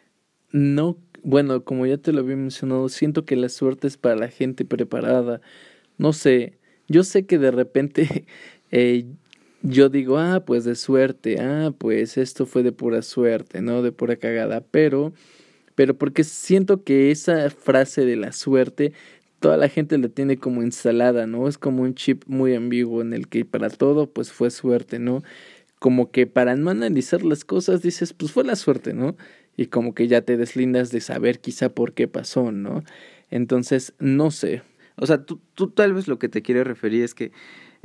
No, 0.51 0.97
bueno, 1.21 1.65
como 1.65 1.85
ya 1.85 1.97
te 1.97 2.13
lo 2.13 2.21
había 2.21 2.37
mencionado, 2.37 2.87
siento 2.87 3.25
que 3.25 3.35
la 3.35 3.49
suerte 3.49 3.87
es 3.87 3.97
para 3.97 4.15
la 4.15 4.29
gente 4.29 4.63
preparada. 4.63 5.41
No 5.97 6.13
sé, 6.13 6.57
yo 6.87 7.03
sé 7.03 7.25
que 7.25 7.37
de 7.37 7.51
repente 7.51 8.25
eh, 8.77 9.05
yo 9.61 9.87
digo, 9.87 10.17
ah, 10.17 10.43
pues 10.45 10.65
de 10.65 10.75
suerte, 10.75 11.39
ah, 11.39 11.71
pues 11.77 12.17
esto 12.17 12.45
fue 12.45 12.61
de 12.61 12.73
pura 12.73 13.01
suerte, 13.01 13.61
¿no? 13.61 13.81
De 13.81 13.93
pura 13.93 14.17
cagada, 14.17 14.59
pero, 14.69 15.13
pero 15.75 15.97
porque 15.97 16.25
siento 16.25 16.83
que 16.83 17.09
esa 17.09 17.49
frase 17.49 18.05
de 18.05 18.17
la 18.17 18.33
suerte, 18.33 18.91
toda 19.39 19.55
la 19.55 19.69
gente 19.69 19.97
la 19.97 20.09
tiene 20.09 20.35
como 20.37 20.61
instalada, 20.61 21.25
¿no? 21.25 21.47
Es 21.47 21.57
como 21.57 21.83
un 21.83 21.95
chip 21.95 22.23
muy 22.27 22.53
ambiguo 22.53 23.01
en 23.01 23.13
el 23.13 23.29
que 23.29 23.45
para 23.45 23.69
todo, 23.69 24.11
pues 24.11 24.33
fue 24.33 24.51
suerte, 24.51 24.99
¿no? 24.99 25.23
Como 25.79 26.11
que 26.11 26.27
para 26.27 26.57
no 26.57 26.69
analizar 26.69 27.23
las 27.23 27.45
cosas 27.45 27.81
dices, 27.81 28.11
pues 28.11 28.33
fue 28.33 28.43
la 28.43 28.57
suerte, 28.57 28.93
¿no? 28.93 29.15
Y 29.55 29.67
como 29.67 29.95
que 29.95 30.09
ya 30.09 30.21
te 30.21 30.35
deslindas 30.35 30.91
de 30.91 30.99
saber 30.99 31.39
quizá 31.39 31.69
por 31.69 31.93
qué 31.93 32.09
pasó, 32.09 32.51
¿no? 32.51 32.83
Entonces, 33.31 33.93
no 33.99 34.31
sé. 34.31 34.63
O 34.97 35.05
sea, 35.05 35.23
tú, 35.23 35.39
tú 35.53 35.69
tal 35.69 35.93
vez 35.93 36.09
lo 36.09 36.19
que 36.19 36.29
te 36.29 36.41
quiero 36.41 36.65
referir 36.65 37.03
es 37.03 37.13
que 37.13 37.31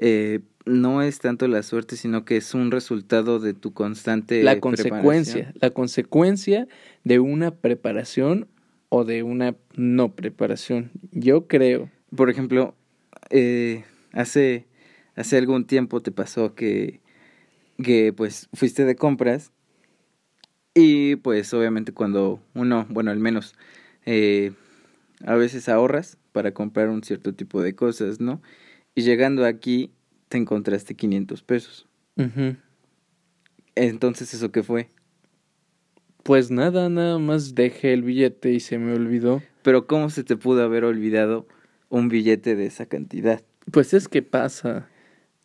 eh, 0.03 0.41
no 0.65 1.03
es 1.03 1.19
tanto 1.19 1.47
la 1.47 1.63
suerte, 1.63 1.95
sino 1.97 2.25
que 2.25 2.39
es 2.39 2.55
un 2.55 2.71
resultado 2.71 3.39
de 3.39 3.53
tu 3.53 3.75
constante 3.75 4.43
la 4.43 4.59
consecuencia, 4.59 5.53
la 5.61 5.71
consecuencia 5.71 6.69
de 7.05 7.19
una 7.19 7.51
preparación 7.51 8.49
o 8.89 9.05
de 9.05 9.23
una 9.23 9.57
no 9.75 10.15
preparación. 10.15 10.91
Yo 11.13 11.47
creo. 11.47 11.91
Por 12.17 12.31
ejemplo, 12.31 12.75
eh, 13.29 13.85
hace 14.13 14.67
hace 15.17 15.37
algún 15.37 15.67
tiempo 15.67 16.01
te 16.01 16.13
pasó 16.13 16.55
que 16.55 17.01
que 17.83 18.15
pues 18.15 18.49
fuiste 18.55 18.87
de 18.87 18.97
compras 18.97 19.53
y 20.75 21.17
pues 21.17 21.53
obviamente 21.53 21.93
cuando 21.93 22.41
uno, 22.55 22.87
bueno 22.89 23.11
al 23.11 23.19
menos 23.19 23.55
eh, 24.07 24.53
a 25.27 25.35
veces 25.35 25.69
ahorras 25.69 26.17
para 26.33 26.55
comprar 26.55 26.89
un 26.89 27.03
cierto 27.03 27.35
tipo 27.35 27.61
de 27.61 27.75
cosas, 27.75 28.19
¿no? 28.19 28.41
Y 28.95 29.03
llegando 29.03 29.45
aquí 29.45 29.93
te 30.29 30.39
encontraste 30.39 30.95
500 30.95 31.43
pesos. 31.43 31.87
Entonces, 33.75 34.35
¿eso 34.35 34.53
qué 34.53 34.63
fue? 34.63 34.89
Pues 36.23 36.51
nada, 36.51 36.89
nada 36.89 37.19
más 37.19 37.55
dejé 37.55 37.93
el 37.93 38.03
billete 38.03 38.53
y 38.53 38.61
se 38.61 38.79
me 38.79 38.93
olvidó. 38.93 39.43
Pero 39.63 39.87
¿cómo 39.87 40.11
se 40.11 40.25
te 40.25 40.37
pudo 40.37 40.63
haber 40.63 40.85
olvidado 40.85 41.47
un 41.89 42.09
billete 42.09 42.57
de 42.57 42.67
esa 42.67 42.87
cantidad? 42.87 43.43
Pues 43.71 43.95
es 43.95 44.09
que 44.09 44.23
pasa. 44.23 44.89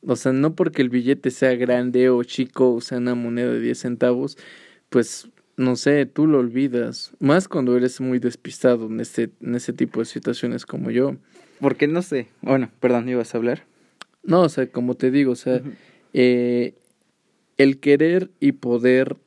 O 0.06 0.16
sea, 0.16 0.34
no 0.34 0.56
porque 0.56 0.82
el 0.82 0.90
billete 0.90 1.32
sea 1.32 1.56
grande 1.56 2.10
o 2.10 2.24
chico, 2.24 2.74
o 2.74 2.82
sea, 2.82 3.00
una 3.00 3.16
moneda 3.16 3.52
de 3.52 3.60
10 3.60 3.80
centavos, 3.80 4.38
pues 4.90 5.30
no 5.58 5.76
sé, 5.76 6.06
tú 6.06 6.28
lo 6.28 6.40
olvidas. 6.40 7.14
Más 7.20 7.48
cuando 7.48 7.76
eres 7.76 8.02
muy 8.02 8.20
despistado 8.20 8.88
en 8.88 9.00
este, 9.00 9.32
en 9.42 9.56
ese 9.56 9.74
tipo 9.74 10.00
de 10.00 10.06
situaciones 10.06 10.66
como 10.66 10.92
yo. 10.92 11.16
Porque 11.60 11.88
no 11.88 12.02
sé. 12.02 12.28
Bueno, 12.42 12.70
perdón, 12.80 13.10
¿ibas 13.10 13.34
a 13.34 13.38
hablar? 13.38 13.64
No, 14.24 14.42
o 14.42 14.50
sea, 14.50 14.68
como 14.68 14.96
te 14.96 15.12
digo, 15.12 15.34
o 15.34 15.36
sea, 15.36 15.62
eh, 16.14 16.74
el 17.58 17.80
querer 17.80 18.32
y 18.40 18.54
poder, 18.54 19.18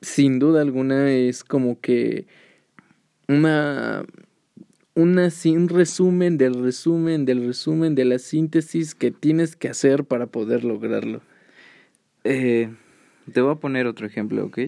sin 0.00 0.38
duda 0.38 0.60
alguna, 0.60 1.10
es 1.10 1.44
como 1.44 1.80
que 1.80 2.26
una, 3.28 4.04
una 4.94 5.30
sin 5.30 5.68
resumen 5.68 6.36
del 6.36 6.62
resumen 6.62 7.24
del 7.24 7.46
resumen 7.46 7.94
de 7.94 8.04
la 8.04 8.18
síntesis 8.18 8.94
que 8.94 9.10
tienes 9.10 9.56
que 9.56 9.68
hacer 9.68 10.04
para 10.04 10.26
poder 10.26 10.64
lograrlo. 10.64 11.22
Eh, 12.24 12.70
te 13.32 13.40
voy 13.40 13.52
a 13.52 13.60
poner 13.60 13.86
otro 13.86 14.06
ejemplo, 14.06 14.44
¿ok? 14.44 14.58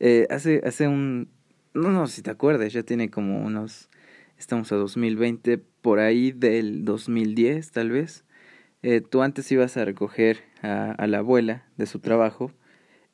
Eh, 0.00 0.26
hace, 0.30 0.62
hace 0.64 0.88
un... 0.88 1.28
No, 1.74 1.90
no, 1.90 2.06
si 2.06 2.22
te 2.22 2.30
acuerdas, 2.30 2.72
ya 2.72 2.82
tiene 2.82 3.10
como 3.10 3.44
unos... 3.44 3.88
Estamos 4.44 4.70
a 4.72 4.76
2020, 4.76 5.56
por 5.56 6.00
ahí 6.00 6.30
del 6.30 6.84
2010 6.84 7.70
tal 7.70 7.90
vez 7.90 8.24
eh, 8.82 9.00
tú 9.00 9.22
antes 9.22 9.50
ibas 9.50 9.78
a 9.78 9.86
recoger 9.86 10.42
a, 10.60 10.90
a, 10.90 11.06
la 11.06 11.20
abuela 11.20 11.64
de 11.78 11.86
su 11.86 11.98
trabajo 11.98 12.52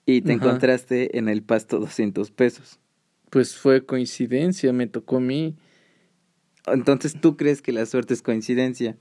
y 0.04 0.22
te 0.22 0.32
encontraste 0.32 1.16
en 1.18 1.28
el 1.28 1.44
pasto 1.44 1.78
200 1.78 2.32
pesos. 2.32 2.80
Pues 3.30 3.56
fue 3.56 3.86
coincidencia, 3.86 4.72
me 4.72 4.88
tocó 4.88 5.18
a 5.18 5.20
mí. 5.20 5.54
Entonces, 6.66 7.14
¿tú 7.20 7.36
crees 7.36 7.62
que 7.62 7.70
la 7.70 7.86
suerte 7.86 8.12
es 8.12 8.22
coincidencia? 8.22 8.96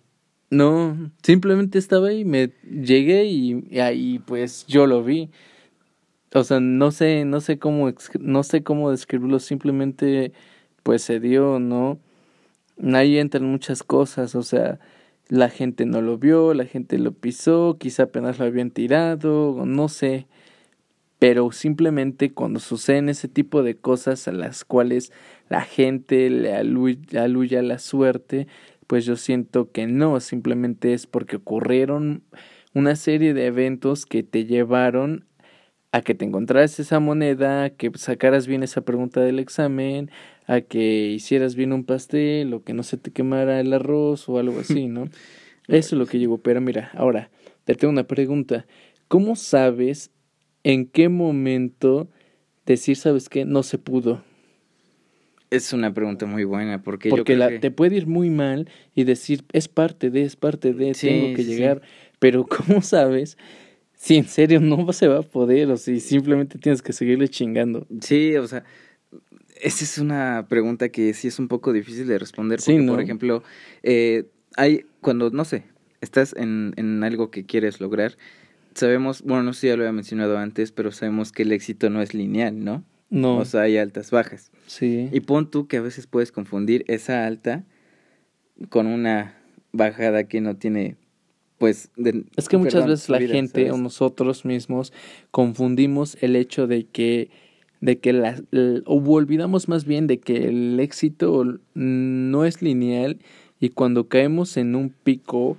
No, 0.52 1.12
simplemente 1.24 1.80
estaba 1.80 2.10
ahí, 2.10 2.26
me 2.26 2.54
llegué 2.62 3.26
y, 3.26 3.80
ahí 3.80 4.20
pues 4.20 4.68
yo 4.68 4.86
lo 4.86 5.04
vi. 5.04 5.32
O 6.36 6.44
sea, 6.44 6.60
no 6.60 6.92
sé, 6.92 7.26
no 7.26 7.42
sé 7.42 7.58
cómo 7.58 7.92
no 8.20 8.44
sé 8.44 8.62
cómo 8.62 8.92
describirlo, 8.92 9.40
simplemente 9.40 10.32
pues 10.84 11.02
se 11.02 11.20
dio, 11.20 11.58
¿no? 11.58 12.00
Ahí 12.94 13.18
entran 13.18 13.46
muchas 13.46 13.84
cosas, 13.84 14.36
o 14.36 14.44
sea, 14.44 14.80
la 15.28 15.50
gente 15.50 15.86
no 15.86 16.02
lo 16.02 16.18
vio, 16.18 16.54
la 16.54 16.66
gente 16.66 16.98
lo 16.98 17.12
pisó, 17.14 17.78
quizá 17.80 18.04
apenas 18.04 18.40
lo 18.40 18.46
habían 18.46 18.72
tirado, 18.72 19.64
no 19.66 19.90
sé. 19.90 20.28
Pero 21.20 21.52
simplemente 21.52 22.32
cuando 22.34 22.60
suceden 22.60 23.10
ese 23.10 23.28
tipo 23.28 23.62
de 23.62 23.76
cosas 23.76 24.28
a 24.28 24.32
las 24.32 24.64
cuales 24.64 25.12
la 25.50 25.62
gente 25.62 26.30
le 26.30 26.56
aluye, 26.56 27.58
a 27.58 27.62
la 27.62 27.80
suerte, 27.80 28.48
pues 28.88 29.06
yo 29.06 29.18
siento 29.18 29.72
que 29.72 29.86
no, 29.86 30.20
simplemente 30.22 30.94
es 30.94 31.06
porque 31.06 31.36
ocurrieron 31.36 32.24
una 32.74 32.96
serie 32.96 33.34
de 33.34 33.48
eventos 33.48 34.06
que 34.06 34.24
te 34.24 34.46
llevaron 34.46 35.26
a 35.92 36.02
que 36.02 36.16
te 36.16 36.26
encontraras 36.26 36.80
esa 36.80 37.00
moneda, 37.00 37.72
que 37.72 37.92
sacaras 37.96 38.48
bien 38.48 38.64
esa 38.64 38.82
pregunta 38.82 39.22
del 39.22 39.40
examen, 39.40 40.12
a 40.50 40.62
que 40.62 41.12
hicieras 41.12 41.54
bien 41.54 41.74
un 41.74 41.84
pastel 41.84 42.56
o 42.56 42.64
que 42.64 42.74
no 42.74 42.82
se 42.82 42.98
te 42.98 43.12
quemara 43.12 43.60
el 43.60 43.72
arroz 43.72 44.28
o 44.28 44.40
algo 44.40 44.60
así, 44.60 44.88
¿no? 44.88 45.06
Eso 45.68 45.96
es 45.96 46.00
lo 46.00 46.08
que 46.08 46.18
llegó. 46.18 46.40
Pero 46.40 46.60
mira, 46.60 46.90
ahora, 46.96 47.30
te 47.66 47.76
tengo 47.76 47.92
una 47.92 48.08
pregunta. 48.08 48.66
¿Cómo 49.08 49.36
sabes 49.36 50.10
en 50.64 50.88
qué 50.88 51.08
momento 51.08 52.10
decir, 52.66 52.96
sabes 52.98 53.30
qué, 53.30 53.46
no 53.46 53.62
se 53.62 53.78
pudo? 53.78 54.24
Es 55.52 55.72
una 55.72 55.94
pregunta 55.94 56.26
muy 56.26 56.46
buena 56.46 56.82
porque, 56.82 57.10
porque 57.10 57.34
yo 57.34 57.38
la, 57.38 57.60
te 57.60 57.70
puede 57.70 57.98
ir 57.98 58.08
muy 58.08 58.32
mal 58.32 58.72
y 58.96 59.04
decir, 59.04 59.44
es 59.54 59.68
parte 59.68 60.10
de, 60.10 60.24
es 60.24 60.36
parte 60.36 60.74
de, 60.74 60.94
tengo 60.94 61.36
que 61.36 61.44
llegar. 61.44 61.84
Pero 62.18 62.48
¿cómo 62.48 62.82
sabes 62.82 63.38
si 63.94 64.16
en 64.16 64.28
serio 64.28 64.62
no 64.62 64.92
se 64.94 65.08
va 65.08 65.20
a 65.20 65.22
poder 65.22 65.70
o 65.70 65.78
si 65.78 66.00
simplemente 66.00 66.58
tienes 66.58 66.82
que 66.82 66.94
seguirle 66.94 67.28
chingando. 67.28 67.86
Sí, 68.00 68.36
o 68.38 68.48
sea, 68.48 68.64
esa 69.60 69.84
es 69.84 69.98
una 69.98 70.48
pregunta 70.50 70.90
que 70.90 71.14
sí 71.14 71.28
es 71.28 71.40
un 71.40 71.48
poco 71.48 71.74
difícil 71.74 72.08
de 72.08 72.20
responder. 72.20 72.60
Porque, 72.66 72.84
por 72.84 73.02
ejemplo, 73.02 73.44
eh, 73.84 74.26
hay, 74.56 74.86
cuando, 75.02 75.30
no 75.30 75.46
sé, 75.46 75.64
estás 76.02 76.34
en, 76.36 76.74
en 76.78 77.04
algo 77.04 77.32
que 77.32 77.46
quieres 77.46 77.80
lograr, 77.80 78.18
sabemos, 78.74 79.22
bueno, 79.24 79.44
no 79.44 79.54
sé 79.54 79.62
si 79.62 79.68
ya 79.68 79.76
lo 79.76 79.84
había 79.84 79.94
mencionado 79.94 80.38
antes, 80.38 80.72
pero 80.72 80.92
sabemos 80.92 81.32
que 81.32 81.44
el 81.44 81.52
éxito 81.52 81.90
no 81.90 82.02
es 82.02 82.14
lineal, 82.14 82.64
¿no? 82.64 82.84
No. 83.10 83.38
O 83.38 83.46
sea, 83.46 83.62
hay 83.62 83.78
altas, 83.78 84.12
bajas. 84.12 84.52
Sí. 84.68 85.10
Y 85.12 85.20
pon 85.22 85.50
tú 85.50 85.68
que 85.68 85.78
a 85.78 85.82
veces 85.82 86.08
puedes 86.08 86.32
confundir 86.32 86.86
esa 86.88 87.26
alta 87.26 87.64
con 88.70 88.88
una 88.88 89.36
bajada 89.72 90.26
que 90.26 90.42
no 90.42 90.56
tiene 90.56 90.98
pues 91.60 91.92
es 92.38 92.48
que 92.48 92.58
muchas 92.58 92.88
veces 92.88 93.10
la 93.10 93.20
gente 93.20 93.70
o 93.72 93.78
nosotros 93.78 94.46
mismos 94.46 94.94
confundimos 95.30 96.18
el 96.22 96.38
hecho 96.38 96.68
de 96.68 96.88
que 96.88 97.30
de 97.82 97.98
que 98.00 98.14
la, 98.14 98.42
o 98.86 98.96
olvidamos 98.96 99.68
más 99.70 99.86
bien 99.86 100.08
de 100.08 100.20
que 100.20 100.48
el 100.48 100.80
éxito 100.80 101.60
no 101.74 102.46
es 102.46 102.62
lineal 102.62 103.18
y 103.60 103.70
cuando 103.70 104.08
caemos 104.08 104.58
en 104.58 104.76
un 104.76 104.90
pico 104.90 105.58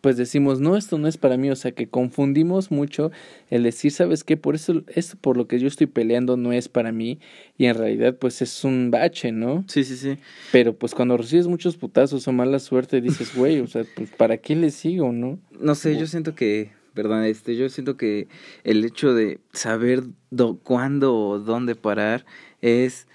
pues 0.00 0.16
decimos, 0.16 0.60
no, 0.60 0.76
esto 0.76 0.96
no 0.96 1.08
es 1.08 1.16
para 1.16 1.36
mí, 1.36 1.50
o 1.50 1.56
sea 1.56 1.72
que 1.72 1.88
confundimos 1.88 2.70
mucho 2.70 3.10
el 3.50 3.64
decir, 3.64 3.90
sabes 3.90 4.22
qué, 4.22 4.36
por 4.36 4.54
eso, 4.54 4.82
esto 4.94 5.16
por 5.20 5.36
lo 5.36 5.48
que 5.48 5.58
yo 5.58 5.66
estoy 5.66 5.86
peleando 5.86 6.36
no 6.36 6.52
es 6.52 6.68
para 6.68 6.92
mí, 6.92 7.18
y 7.56 7.66
en 7.66 7.74
realidad 7.74 8.16
pues 8.16 8.40
es 8.40 8.64
un 8.64 8.90
bache, 8.90 9.32
¿no? 9.32 9.64
Sí, 9.66 9.82
sí, 9.84 9.96
sí. 9.96 10.18
Pero 10.52 10.74
pues 10.74 10.94
cuando 10.94 11.16
recibes 11.16 11.48
muchos 11.48 11.76
putazos 11.76 12.28
o 12.28 12.32
mala 12.32 12.58
suerte 12.60 13.00
dices, 13.00 13.34
güey, 13.34 13.60
o 13.60 13.66
sea, 13.66 13.84
pues 13.96 14.10
¿para 14.10 14.36
qué 14.36 14.54
le 14.54 14.70
sigo, 14.70 15.12
no? 15.12 15.38
No 15.60 15.74
sé, 15.74 15.98
yo 15.98 16.06
siento 16.06 16.34
que, 16.34 16.70
perdón, 16.98 17.22
este, 17.22 17.54
yo 17.54 17.68
siento 17.68 17.96
que 17.96 18.26
el 18.64 18.84
hecho 18.84 19.14
de 19.14 19.38
saber 19.52 20.02
do, 20.30 20.58
cuándo 20.58 21.16
o 21.16 21.38
dónde 21.38 21.76
parar 21.76 22.26
es 22.60 23.06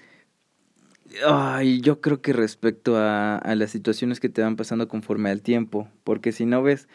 Ay, 1.26 1.82
yo 1.82 2.00
creo 2.00 2.22
que 2.22 2.32
respecto 2.32 2.96
a, 2.96 3.36
a 3.36 3.54
las 3.54 3.70
situaciones 3.70 4.20
que 4.20 4.30
te 4.30 4.40
van 4.40 4.56
pasando 4.56 4.88
conforme 4.88 5.28
al 5.28 5.42
tiempo, 5.42 5.86
porque 6.02 6.32
si 6.32 6.46
no 6.46 6.62
ves 6.62 6.88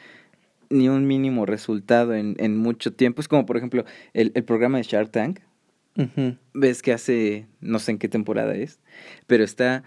ni 0.71 0.89
un 0.89 1.05
mínimo 1.05 1.45
resultado 1.45 2.15
en, 2.15 2.35
en 2.39 2.57
mucho 2.57 2.91
tiempo, 2.91 3.21
es 3.21 3.27
como 3.27 3.45
por 3.45 3.55
ejemplo 3.55 3.85
el, 4.13 4.31
el 4.33 4.43
programa 4.43 4.79
de 4.79 4.83
Shark 4.83 5.11
Tank, 5.11 5.41
ves 6.55 6.81
que 6.81 6.91
hace, 6.91 7.45
no 7.61 7.77
sé 7.77 7.91
en 7.91 7.99
qué 7.99 8.09
temporada 8.09 8.55
es, 8.55 8.79
pero 9.27 9.43
está 9.43 9.83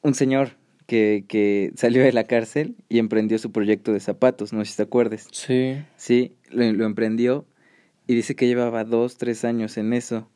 un 0.00 0.14
señor 0.14 0.56
que, 0.86 1.24
que 1.28 1.72
salió 1.76 2.02
de 2.02 2.12
la 2.12 2.24
cárcel 2.24 2.76
y 2.88 2.98
emprendió 2.98 3.38
su 3.38 3.52
proyecto 3.52 3.92
de 3.92 4.00
zapatos, 4.00 4.52
no 4.52 4.64
sé 4.64 4.72
si 4.72 4.76
te 4.76 4.82
acuerdes. 4.82 5.28
Sí. 5.32 5.76
Sí, 5.96 6.32
lo, 6.50 6.70
lo 6.72 6.84
emprendió 6.84 7.46
y 8.06 8.14
dice 8.14 8.34
que 8.36 8.46
llevaba 8.46 8.84
dos, 8.84 9.16
tres 9.16 9.44
años 9.44 9.76
en 9.78 9.92
eso 9.92 10.28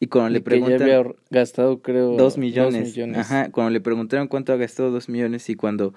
y 0.00 0.06
cuando 0.08 0.30
le 0.30 0.40
preguntan... 0.40 0.78
Que 0.78 0.86
ya 0.88 0.98
había 0.98 1.14
gastado, 1.30 1.80
creo... 1.80 2.16
Dos 2.16 2.38
millones. 2.38 2.98
Ajá, 3.14 3.50
cuando 3.50 3.70
le 3.70 3.80
preguntaron 3.80 4.28
cuánto 4.28 4.52
ha 4.52 4.56
gastado 4.56 4.90
dos 4.90 5.08
millones 5.08 5.48
y 5.48 5.54
cuando 5.54 5.94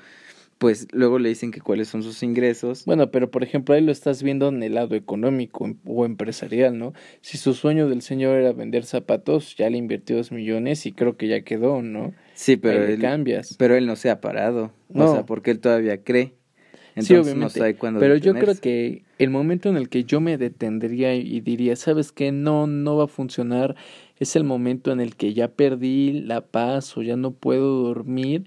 pues 0.58 0.88
luego 0.92 1.20
le 1.20 1.30
dicen 1.30 1.52
que 1.52 1.60
cuáles 1.62 1.90
son 1.90 2.02
sus 2.02 2.24
ingresos. 2.24 2.86
Bueno, 2.86 3.12
pero 3.12 3.30
por 3.30 3.44
ejemplo 3.44 3.76
ahí 3.76 3.82
lo 3.82 3.92
estás 3.92 4.24
viendo 4.24 4.48
en 4.50 4.64
el 4.64 4.76
lado 4.76 4.96
económico 4.96 5.66
em, 5.66 5.78
o 5.86 6.06
empresarial, 6.06 6.78
¿no? 6.78 6.94
Si 7.22 7.38
su 7.38 7.54
sueño 7.54 7.90
del 7.90 8.02
señor 8.02 8.38
era 8.38 8.54
vender 8.54 8.86
zapatos, 8.86 9.56
ya 9.58 9.70
le 9.70 9.78
invirtió 9.78 10.16
dos 10.16 10.32
millones 10.32 10.86
y 10.86 10.94
creo 10.94 11.18
que 11.18 11.28
ya 11.28 11.42
quedó, 11.42 11.82
¿no? 11.82 12.14
Sí, 12.34 12.56
pero 12.56 12.86
Ahí 12.86 12.94
él, 12.94 13.02
cambias. 13.02 13.56
pero 13.58 13.76
él 13.76 13.86
no 13.86 13.96
se 13.96 14.10
ha 14.10 14.22
parado. 14.22 14.72
No. 14.90 15.12
O 15.12 15.14
sea, 15.14 15.26
porque 15.26 15.52
él 15.52 15.60
todavía 15.60 16.04
cree. 16.04 16.34
Entonces 16.96 17.08
sí, 17.08 17.14
no 17.16 17.22
obviamente. 17.24 17.60
sabe 17.60 17.76
cuándo 17.76 18.00
pero 18.00 18.16
yo 18.16 18.34
creo 18.34 18.56
que 18.56 19.04
el 19.20 19.30
momento 19.30 19.68
en 19.68 19.76
el 19.76 19.90
que 19.90 20.06
yo 20.06 20.22
me 20.22 20.38
detendría 20.38 21.14
y 21.16 21.42
diría, 21.42 21.76
¿sabes 21.76 22.14
qué? 22.14 22.32
No, 22.32 22.68
no 22.68 22.96
va 22.96 23.04
a 23.04 23.08
funcionar. 23.08 23.76
Es 24.18 24.38
el 24.38 24.46
momento 24.46 24.94
en 24.94 25.02
el 25.02 25.18
que 25.18 25.34
ya 25.34 25.50
perdí 25.50 26.22
la 26.22 26.40
paz 26.40 26.96
o 26.98 27.02
ya 27.02 27.18
no 27.18 27.32
puedo 27.32 27.84
dormir 27.84 28.46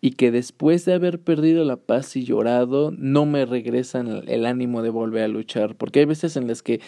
y 0.00 0.12
que 0.12 0.30
después 0.30 0.84
de 0.84 0.94
haber 0.94 1.20
perdido 1.20 1.64
la 1.64 1.76
paz 1.76 2.16
y 2.16 2.24
llorado, 2.24 2.90
no 2.96 3.26
me 3.26 3.44
regresan 3.44 4.22
el 4.26 4.46
ánimo 4.46 4.82
de 4.82 4.90
volver 4.90 5.24
a 5.24 5.28
luchar. 5.28 5.76
Porque 5.76 6.00
hay 6.00 6.06
veces 6.06 6.36
en 6.36 6.46
las 6.46 6.62
que 6.62 6.80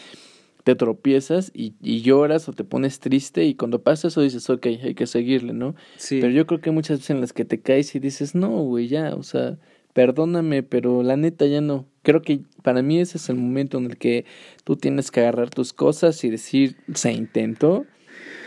te 0.64 0.74
tropiezas 0.74 1.50
y, 1.54 1.74
y 1.82 2.02
lloras 2.02 2.48
o 2.48 2.52
te 2.52 2.64
pones 2.64 3.00
triste 3.00 3.44
y 3.44 3.54
cuando 3.54 3.82
pasa 3.82 4.08
eso 4.08 4.20
dices, 4.20 4.48
ok, 4.48 4.66
hay 4.82 4.94
que 4.94 5.06
seguirle, 5.06 5.52
¿no? 5.52 5.74
Sí. 5.96 6.20
Pero 6.20 6.32
yo 6.32 6.46
creo 6.46 6.60
que 6.60 6.70
hay 6.70 6.74
muchas 6.74 6.98
veces 6.98 7.10
en 7.10 7.20
las 7.20 7.32
que 7.32 7.44
te 7.44 7.60
caes 7.60 7.94
y 7.94 7.98
dices, 7.98 8.34
no, 8.34 8.48
güey, 8.62 8.88
ya, 8.88 9.14
o 9.14 9.22
sea, 9.22 9.58
perdóname, 9.92 10.62
pero 10.62 11.02
la 11.02 11.16
neta 11.16 11.46
ya 11.46 11.60
no. 11.60 11.86
Creo 12.02 12.22
que 12.22 12.40
para 12.62 12.82
mí 12.82 13.00
ese 13.00 13.18
es 13.18 13.28
el 13.28 13.36
momento 13.36 13.78
en 13.78 13.86
el 13.86 13.96
que 13.98 14.24
tú 14.64 14.76
tienes 14.76 15.10
que 15.10 15.20
agarrar 15.20 15.50
tus 15.50 15.72
cosas 15.72 16.22
y 16.24 16.30
decir, 16.30 16.76
se 16.94 17.12
intentó, 17.12 17.84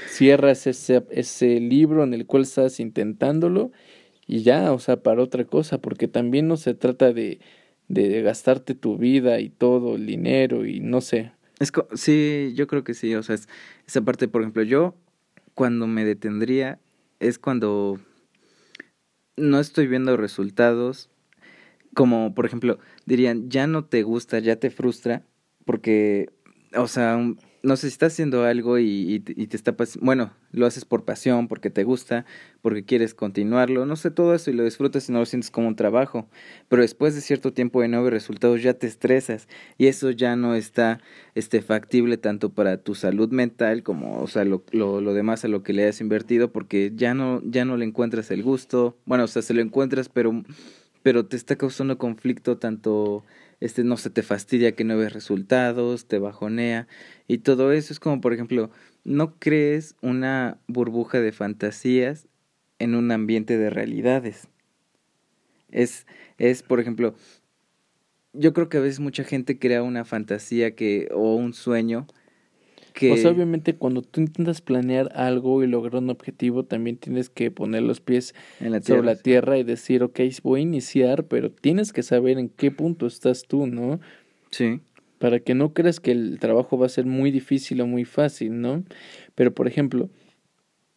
cierras 0.07 0.67
ese, 0.67 1.03
ese 1.11 1.59
libro 1.59 2.03
en 2.03 2.13
el 2.13 2.25
cual 2.25 2.43
estás 2.43 2.79
intentándolo 2.79 3.71
y 4.27 4.43
ya, 4.43 4.71
o 4.73 4.79
sea, 4.79 4.97
para 5.03 5.21
otra 5.21 5.45
cosa, 5.45 5.79
porque 5.79 6.07
también 6.07 6.47
no 6.47 6.57
se 6.57 6.73
trata 6.73 7.13
de, 7.13 7.39
de 7.87 8.21
gastarte 8.21 8.75
tu 8.75 8.97
vida 8.97 9.39
y 9.39 9.49
todo, 9.49 9.95
el 9.95 10.05
dinero 10.05 10.65
y 10.65 10.79
no 10.79 11.01
sé. 11.01 11.31
Es 11.59 11.71
co- 11.71 11.87
sí, 11.95 12.53
yo 12.55 12.67
creo 12.67 12.83
que 12.83 12.93
sí, 12.93 13.15
o 13.15 13.23
sea, 13.23 13.35
es- 13.35 13.47
esa 13.87 14.01
parte, 14.01 14.27
por 14.27 14.41
ejemplo, 14.41 14.63
yo 14.63 14.95
cuando 15.53 15.87
me 15.87 16.05
detendría 16.05 16.79
es 17.19 17.39
cuando 17.39 17.99
no 19.37 19.59
estoy 19.59 19.87
viendo 19.87 20.17
resultados, 20.17 21.09
como 21.95 22.35
por 22.35 22.45
ejemplo, 22.45 22.79
dirían, 23.05 23.49
ya 23.49 23.67
no 23.67 23.85
te 23.85 24.03
gusta, 24.03 24.39
ya 24.39 24.57
te 24.57 24.69
frustra, 24.69 25.23
porque, 25.65 26.29
o 26.75 26.87
sea, 26.87 27.19
no 27.65 27.75
sé 27.75 27.89
si 27.89 27.93
estás 27.93 28.13
haciendo 28.13 28.45
algo 28.45 28.79
y, 28.79 28.85
y, 28.85 29.15
y 29.15 29.47
te 29.47 29.57
está 29.57 29.75
bueno, 29.99 30.31
lo 30.51 30.65
haces 30.65 30.85
por 30.85 31.03
pasión, 31.03 31.47
porque 31.47 31.69
te 31.69 31.83
gusta, 31.83 32.25
porque 32.61 32.85
quieres 32.85 33.13
continuarlo, 33.13 33.85
no 33.85 33.95
sé, 33.95 34.11
todo 34.11 34.33
eso 34.33 34.51
y 34.51 34.53
lo 34.53 34.63
disfrutas 34.63 35.09
y 35.09 35.11
no 35.11 35.19
lo 35.19 35.25
sientes 35.25 35.51
como 35.51 35.67
un 35.67 35.75
trabajo, 35.75 36.27
pero 36.69 36.81
después 36.81 37.15
de 37.15 37.21
cierto 37.21 37.51
tiempo 37.51 37.81
de 37.81 37.87
no 37.87 38.09
resultados 38.09 38.61
ya 38.61 38.73
te 38.73 38.87
estresas 38.87 39.47
y 39.77 39.87
eso 39.87 40.11
ya 40.11 40.35
no 40.35 40.55
está 40.55 40.99
este 41.33 41.61
factible 41.61 42.17
tanto 42.17 42.49
para 42.49 42.77
tu 42.77 42.95
salud 42.95 43.29
mental 43.29 43.83
como 43.83 44.21
o 44.21 44.27
sea 44.27 44.45
lo, 44.45 44.63
lo, 44.71 45.01
lo 45.01 45.13
demás 45.13 45.43
a 45.45 45.47
lo 45.47 45.63
que 45.63 45.73
le 45.73 45.83
hayas 45.83 46.01
invertido 46.01 46.51
porque 46.51 46.91
ya 46.95 47.13
no 47.13 47.41
ya 47.43 47.65
no 47.65 47.77
le 47.77 47.85
encuentras 47.85 48.31
el 48.31 48.43
gusto 48.43 48.97
bueno 49.05 49.25
o 49.25 49.27
sea 49.27 49.41
se 49.41 49.53
lo 49.53 49.61
encuentras 49.61 50.09
pero 50.09 50.43
pero 51.03 51.25
te 51.25 51.37
está 51.37 51.55
causando 51.55 51.97
conflicto 51.97 52.57
tanto 52.57 53.23
este 53.65 53.83
no 53.83 53.97
se 53.97 54.09
te 54.09 54.23
fastidia 54.23 54.73
que 54.73 54.83
no 54.83 54.97
ves 54.97 55.13
resultados 55.13 56.07
te 56.07 56.19
bajonea 56.19 56.87
y 57.27 57.39
todo 57.39 57.71
eso 57.71 57.91
es 57.91 57.99
como 57.99 58.21
por 58.21 58.33
ejemplo 58.33 58.69
no 59.03 59.35
crees 59.39 59.95
una 60.01 60.59
burbuja 60.67 61.19
de 61.19 61.31
fantasías 61.31 62.27
en 62.79 62.95
un 62.95 63.11
ambiente 63.11 63.57
de 63.57 63.69
realidades 63.69 64.47
es 65.71 66.05
es 66.37 66.63
por 66.63 66.79
ejemplo 66.79 67.15
yo 68.33 68.53
creo 68.53 68.69
que 68.69 68.77
a 68.77 68.81
veces 68.81 68.99
mucha 68.99 69.23
gente 69.23 69.57
crea 69.57 69.81
una 69.81 70.05
fantasía 70.05 70.75
que 70.75 71.09
o 71.13 71.35
un 71.35 71.53
sueño 71.53 72.07
que 72.95 73.11
O 73.11 73.17
sea, 73.17 73.31
obviamente 73.31 73.75
cuando 73.75 74.01
tú 74.01 74.21
intentas 74.21 74.61
planear 74.61 75.11
algo 75.13 75.61
y 75.63 75.67
lograr 75.67 76.01
un 76.01 76.09
objetivo, 76.09 76.63
también 76.63 76.95
tienes 76.95 77.29
que 77.29 77.51
poner 77.51 77.83
los 77.83 77.99
pies 77.99 78.33
en 78.61 78.71
la 78.71 78.79
tierra 78.79 79.01
sobre 79.01 79.13
la 79.13 79.21
tierra 79.21 79.57
y 79.57 79.63
decir, 79.63 80.01
ok, 80.01 80.21
voy 80.41 80.61
a 80.61 80.63
iniciar, 80.63 81.25
pero 81.25 81.51
tienes 81.51 81.91
que 81.91 82.03
saber 82.03 82.39
en 82.39 82.49
qué 82.49 82.71
punto 82.71 83.05
estás 83.05 83.43
tú, 83.43 83.67
¿no? 83.67 83.99
sí 84.49 84.79
Para 85.19 85.39
que 85.41 85.55
no 85.55 85.73
creas 85.73 85.99
que 85.99 86.11
el 86.11 86.39
trabajo 86.39 86.77
va 86.77 86.85
a 86.85 86.89
ser 86.89 87.05
muy 87.05 87.31
difícil 87.31 87.81
o 87.81 87.85
muy 87.85 88.05
fácil, 88.05 88.61
¿no? 88.61 88.83
Pero, 89.35 89.53
por 89.53 89.67
ejemplo, 89.67 90.09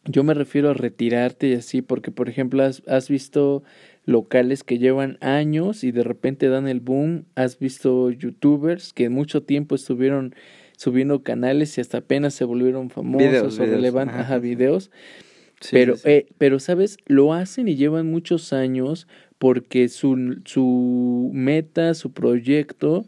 yo 0.05 0.23
me 0.23 0.33
refiero 0.33 0.69
a 0.69 0.73
retirarte 0.73 1.49
y 1.49 1.53
así, 1.53 1.81
porque, 1.81 2.11
por 2.11 2.29
ejemplo, 2.29 2.63
has, 2.63 2.81
has 2.87 3.09
visto 3.09 3.63
locales 4.05 4.63
que 4.63 4.79
llevan 4.79 5.17
años 5.19 5.83
y 5.83 5.91
de 5.91 6.03
repente 6.03 6.47
dan 6.47 6.67
el 6.69 6.79
boom, 6.79 7.25
has 7.35 7.59
visto 7.59 8.09
youtubers 8.09 8.93
que 8.93 9.09
mucho 9.09 9.43
tiempo 9.43 9.75
estuvieron 9.75 10.33
subiendo 10.83 11.23
canales 11.23 11.77
y 11.77 11.81
hasta 11.81 11.97
apenas 11.97 12.33
se 12.33 12.45
volvieron 12.45 12.89
famosos 12.89 13.27
Videos, 13.27 13.59
o 13.59 13.63
videos, 13.63 13.75
relevantes, 13.75 14.15
ajá. 14.15 14.23
ajá, 14.23 14.39
videos, 14.39 14.91
Sí, 15.59 15.69
pero, 15.73 15.97
sí. 15.97 16.03
Eh, 16.07 16.27
pero, 16.37 16.57
¿sabes? 16.59 16.95
Lo 17.05 17.33
hacen 17.33 17.67
y 17.67 17.75
llevan 17.75 18.09
muchos 18.09 18.53
años 18.53 19.09
porque 19.39 19.89
su, 19.89 20.37
su 20.45 21.31
meta, 21.33 21.93
su 21.95 22.13
proyecto 22.13 23.05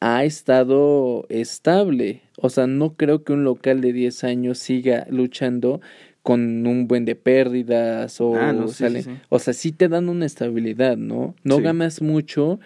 ha 0.00 0.24
estado 0.24 1.26
estable. 1.28 2.22
O 2.38 2.48
sea, 2.48 2.66
no 2.66 2.94
creo 2.94 3.24
que 3.24 3.34
un 3.34 3.44
local 3.44 3.82
de 3.82 3.92
10 3.92 4.24
años 4.24 4.56
siga 4.58 5.06
luchando 5.10 5.82
con 6.22 6.66
un 6.66 6.88
buen 6.88 7.04
de 7.04 7.14
pérdidas 7.14 8.22
o 8.22 8.36
Ah, 8.36 8.54
no, 8.54 8.68
sí, 8.68 8.74
sí, 8.74 8.80
sale- 8.84 9.02
sí. 9.02 9.10
o 9.28 9.38
sea, 9.38 9.52
sí 9.52 9.70
te 9.72 9.88
dan 9.88 10.08
una 10.08 10.24
estabilidad, 10.24 10.96
¿no? 10.96 11.34
No 11.44 11.58
ganas 11.60 12.00
mucho, 12.00 12.58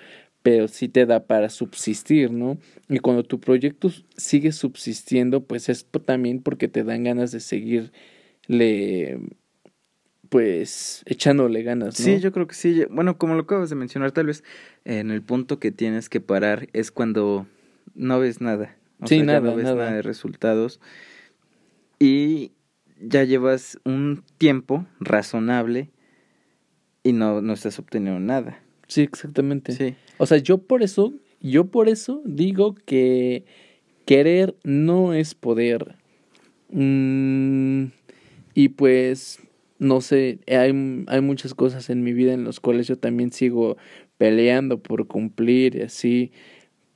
pero 0.47 0.69
sí 0.69 0.87
te 0.89 1.07
da 1.07 1.27
para 1.27 1.51
subsistir, 1.51 2.31
¿no? 2.31 2.57
Y 2.89 3.01
cuando 3.01 3.25
tu 3.25 3.41
proyecto 3.41 3.91
sigue 4.17 4.53
subsistiendo, 4.53 5.43
pues 5.43 5.69
es 5.69 5.87
también 6.05 6.41
porque 6.41 6.69
te 6.69 6.85
dan 6.85 7.03
ganas 7.03 7.33
de 7.33 7.41
seguirle, 7.41 9.19
pues, 10.29 11.03
echándole 11.07 11.65
ganas, 11.65 11.99
¿no? 11.99 12.05
Sí, 12.07 12.21
yo 12.21 12.31
creo 12.31 12.47
que 12.47 12.55
sí. 12.55 12.85
Bueno, 12.89 13.19
como 13.19 13.35
lo 13.35 13.41
acabas 13.41 13.71
de 13.71 13.75
mencionar, 13.75 14.13
tal 14.13 14.27
vez 14.27 14.45
en 14.85 15.11
el 15.11 15.21
punto 15.21 15.59
que 15.59 15.73
tienes 15.73 16.09
que 16.09 16.21
parar 16.21 16.69
es 16.75 16.93
cuando 16.93 17.49
no 17.97 18.21
ves 18.21 18.41
nada. 18.41 18.77
O 19.01 19.09
Sí, 19.09 19.17
sea, 19.17 19.25
nada, 19.25 19.41
no 19.41 19.57
ves 19.57 19.65
nada. 19.65 19.77
nada 19.87 19.97
de 19.97 20.03
resultados. 20.03 20.79
Y 21.99 22.53
ya 23.01 23.25
llevas 23.25 23.81
un 23.85 24.23
tiempo 24.39 24.87
razonable 25.01 25.91
y 27.03 27.15
no, 27.15 27.43
no 27.43 27.53
estás 27.53 27.81
obteniendo 27.81 28.21
nada. 28.21 28.63
Sí, 28.89 29.03
exactamente. 29.03 29.73
Sí. 29.73 29.95
O 30.19 30.27
sea, 30.27 30.39
yo 30.39 30.59
por 30.59 30.83
eso, 30.83 31.13
yo 31.41 31.67
por 31.67 31.89
eso 31.89 32.23
digo 32.25 32.75
que 32.75 33.45
querer 34.05 34.55
no 34.65 35.13
es 35.13 35.35
poder. 35.35 35.97
Mm, 36.71 37.87
y 38.55 38.69
pues, 38.71 39.41
no 39.79 40.01
sé, 40.01 40.39
hay, 40.47 41.05
hay 41.09 41.21
muchas 41.21 41.55
cosas 41.55 41.91
en 41.91 42.03
mi 42.03 42.13
vida 42.13 42.33
en 42.33 42.45
las 42.45 42.61
cuales 42.61 42.87
yo 42.87 42.97
también 42.97 43.33
sigo 43.33 43.77
peleando 44.19 44.79
por 44.79 45.07
cumplir 45.07 45.77
y 45.77 45.83
así. 45.83 46.33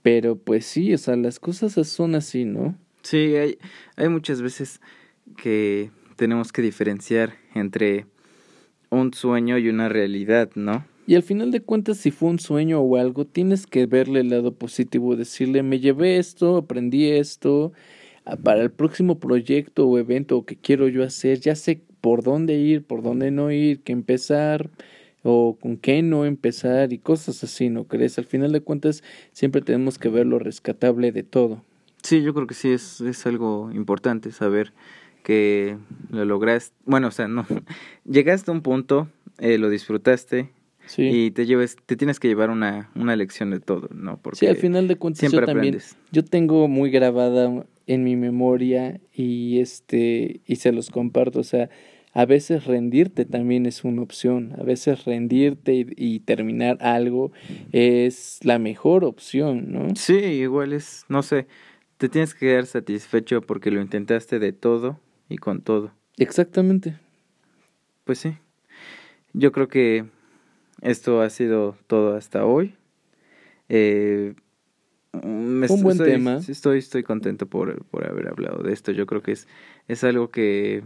Pero 0.02 0.36
pues 0.36 0.64
sí, 0.64 0.94
o 0.94 0.98
sea, 0.98 1.16
las 1.16 1.38
cosas 1.38 1.74
son 1.86 2.14
así, 2.14 2.46
¿no? 2.46 2.74
Sí, 3.02 3.36
hay, 3.36 3.58
hay 3.96 4.08
muchas 4.08 4.40
veces 4.40 4.80
que 5.36 5.90
tenemos 6.16 6.52
que 6.52 6.62
diferenciar 6.62 7.34
entre 7.54 8.06
un 8.90 9.12
sueño 9.12 9.58
y 9.58 9.68
una 9.68 9.88
realidad, 9.88 10.50
¿no? 10.54 10.84
Y 11.10 11.16
al 11.16 11.24
final 11.24 11.50
de 11.50 11.60
cuentas, 11.60 11.96
si 11.96 12.12
fue 12.12 12.28
un 12.28 12.38
sueño 12.38 12.78
o 12.78 12.96
algo, 12.96 13.24
tienes 13.24 13.66
que 13.66 13.86
verle 13.86 14.20
el 14.20 14.30
lado 14.30 14.54
positivo, 14.54 15.16
decirle, 15.16 15.64
me 15.64 15.80
llevé 15.80 16.18
esto, 16.18 16.56
aprendí 16.56 17.08
esto, 17.08 17.72
ah, 18.24 18.36
para 18.36 18.62
el 18.62 18.70
próximo 18.70 19.18
proyecto 19.18 19.88
o 19.88 19.98
evento 19.98 20.44
que 20.44 20.54
quiero 20.54 20.86
yo 20.86 21.02
hacer, 21.02 21.40
ya 21.40 21.56
sé 21.56 21.82
por 22.00 22.22
dónde 22.22 22.58
ir, 22.58 22.84
por 22.84 23.02
dónde 23.02 23.32
no 23.32 23.50
ir, 23.50 23.80
qué 23.80 23.90
empezar 23.90 24.70
o 25.24 25.56
con 25.60 25.78
qué 25.78 26.00
no 26.02 26.26
empezar 26.26 26.92
y 26.92 26.98
cosas 26.98 27.42
así, 27.42 27.70
¿no 27.70 27.88
crees? 27.88 28.16
Al 28.16 28.26
final 28.26 28.52
de 28.52 28.60
cuentas, 28.60 29.02
siempre 29.32 29.62
tenemos 29.62 29.98
que 29.98 30.10
ver 30.10 30.26
lo 30.26 30.38
rescatable 30.38 31.10
de 31.10 31.24
todo. 31.24 31.64
Sí, 32.04 32.22
yo 32.22 32.32
creo 32.34 32.46
que 32.46 32.54
sí 32.54 32.70
es, 32.70 33.00
es 33.00 33.26
algo 33.26 33.72
importante 33.74 34.30
saber 34.30 34.72
que 35.24 35.76
lo 36.10 36.24
lograste. 36.24 36.72
Bueno, 36.84 37.08
o 37.08 37.10
sea, 37.10 37.26
no. 37.26 37.46
Llegaste 38.04 38.52
a 38.52 38.54
un 38.54 38.62
punto, 38.62 39.08
eh, 39.40 39.58
lo 39.58 39.70
disfrutaste 39.70 40.50
Sí. 40.90 41.02
y 41.04 41.30
te 41.30 41.46
lleves, 41.46 41.76
te 41.86 41.96
tienes 41.96 42.18
que 42.18 42.26
llevar 42.28 42.50
una, 42.50 42.90
una 42.96 43.14
lección 43.14 43.50
de 43.50 43.60
todo, 43.60 43.88
¿no? 43.94 44.18
Porque 44.20 44.38
Sí, 44.40 44.46
al 44.48 44.56
final 44.56 44.88
de 44.88 44.96
cuentas 44.96 45.20
siempre 45.20 45.40
yo 45.40 45.46
también 45.46 45.74
aprendes. 45.76 45.96
yo 46.10 46.24
tengo 46.24 46.66
muy 46.66 46.90
grabada 46.90 47.64
en 47.86 48.04
mi 48.04 48.16
memoria 48.16 49.00
y 49.14 49.60
este 49.60 50.40
y 50.46 50.56
se 50.56 50.72
los 50.72 50.90
comparto, 50.90 51.38
o 51.40 51.44
sea, 51.44 51.70
a 52.12 52.24
veces 52.26 52.64
rendirte 52.64 53.24
también 53.24 53.66
es 53.66 53.84
una 53.84 54.02
opción, 54.02 54.52
a 54.58 54.64
veces 54.64 55.04
rendirte 55.04 55.74
y, 55.74 55.86
y 55.96 56.20
terminar 56.20 56.76
algo 56.80 57.30
es 57.70 58.40
la 58.42 58.58
mejor 58.58 59.04
opción, 59.04 59.70
¿no? 59.72 59.88
Sí, 59.94 60.14
igual 60.16 60.72
es, 60.72 61.04
no 61.08 61.22
sé, 61.22 61.46
te 61.98 62.08
tienes 62.08 62.34
que 62.34 62.46
quedar 62.46 62.66
satisfecho 62.66 63.42
porque 63.42 63.70
lo 63.70 63.80
intentaste 63.80 64.38
de 64.40 64.52
todo 64.52 64.98
y 65.28 65.36
con 65.36 65.62
todo. 65.62 65.92
Exactamente. 66.16 66.96
Pues 68.04 68.18
sí. 68.18 68.34
Yo 69.32 69.52
creo 69.52 69.68
que 69.68 70.04
esto 70.82 71.20
ha 71.22 71.30
sido 71.30 71.76
todo 71.86 72.16
hasta 72.16 72.44
hoy. 72.44 72.74
Eh, 73.68 74.34
Un 75.12 75.60
buen 75.60 75.92
estoy, 75.96 76.10
tema. 76.12 76.36
Estoy, 76.46 76.78
estoy 76.78 77.02
contento 77.02 77.46
por, 77.46 77.84
por 77.86 78.06
haber 78.08 78.28
hablado 78.28 78.62
de 78.62 78.72
esto. 78.72 78.92
Yo 78.92 79.06
creo 79.06 79.22
que 79.22 79.32
es, 79.32 79.48
es 79.88 80.04
algo 80.04 80.30
que 80.30 80.82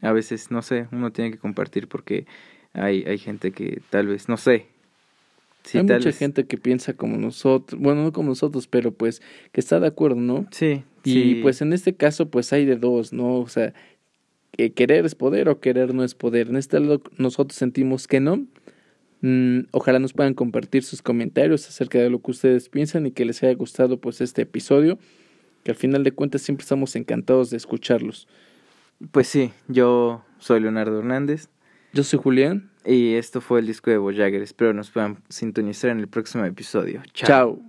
a 0.00 0.12
veces, 0.12 0.50
no 0.50 0.62
sé, 0.62 0.86
uno 0.92 1.12
tiene 1.12 1.30
que 1.30 1.38
compartir 1.38 1.88
porque 1.88 2.26
hay, 2.72 3.04
hay 3.04 3.18
gente 3.18 3.52
que 3.52 3.80
tal 3.90 4.08
vez, 4.08 4.28
no 4.28 4.36
sé. 4.36 4.66
Sí, 5.64 5.78
Hay 5.78 5.86
tal 5.86 5.96
mucha 5.98 6.10
vez- 6.10 6.18
gente 6.18 6.46
que 6.46 6.58
piensa 6.58 6.92
como 6.92 7.16
nosotros, 7.16 7.80
bueno, 7.80 8.02
no 8.02 8.12
como 8.12 8.28
nosotros, 8.30 8.66
pero 8.66 8.92
pues 8.92 9.22
que 9.52 9.60
está 9.60 9.80
de 9.80 9.86
acuerdo, 9.86 10.16
¿no? 10.20 10.46
Sí, 10.50 10.84
Y 11.04 11.12
sí. 11.12 11.38
pues 11.42 11.62
en 11.62 11.72
este 11.72 11.94
caso 11.94 12.28
pues 12.30 12.52
hay 12.52 12.66
de 12.66 12.76
dos, 12.76 13.14
¿no? 13.14 13.38
O 13.38 13.48
sea, 13.48 13.72
que 14.52 14.72
querer 14.74 15.06
es 15.06 15.14
poder 15.14 15.48
o 15.48 15.60
querer 15.60 15.94
no 15.94 16.04
es 16.04 16.14
poder. 16.14 16.48
En 16.48 16.56
este 16.56 16.78
lado 16.80 17.02
nosotros 17.16 17.56
sentimos 17.56 18.06
que 18.06 18.20
no. 18.20 18.46
Mm, 19.26 19.68
ojalá 19.70 19.98
nos 20.00 20.12
puedan 20.12 20.34
compartir 20.34 20.84
sus 20.84 21.00
comentarios 21.00 21.66
acerca 21.66 21.98
de 21.98 22.10
lo 22.10 22.20
que 22.20 22.30
ustedes 22.30 22.68
piensan 22.68 23.06
y 23.06 23.10
que 23.10 23.24
les 23.24 23.42
haya 23.42 23.54
gustado 23.54 23.98
pues 23.98 24.20
este 24.20 24.42
episodio, 24.42 24.98
que 25.62 25.70
al 25.70 25.78
final 25.78 26.04
de 26.04 26.12
cuentas 26.12 26.42
siempre 26.42 26.62
estamos 26.62 26.94
encantados 26.94 27.48
de 27.48 27.56
escucharlos. 27.56 28.28
Pues 29.12 29.26
sí, 29.28 29.50
yo 29.66 30.22
soy 30.38 30.60
Leonardo 30.60 30.98
Hernández 30.98 31.48
Yo 31.94 32.04
soy 32.04 32.18
Julián. 32.22 32.70
y 32.84 33.14
esto 33.14 33.40
fue 33.40 33.60
el 33.60 33.66
disco 33.66 33.90
de 33.90 33.96
Voyager. 33.96 34.42
Espero 34.42 34.74
nos 34.74 34.90
puedan 34.90 35.16
sintonizar 35.30 35.88
en 35.88 36.00
el 36.00 36.08
próximo 36.08 36.44
episodio. 36.44 37.02
Chao. 37.14 37.62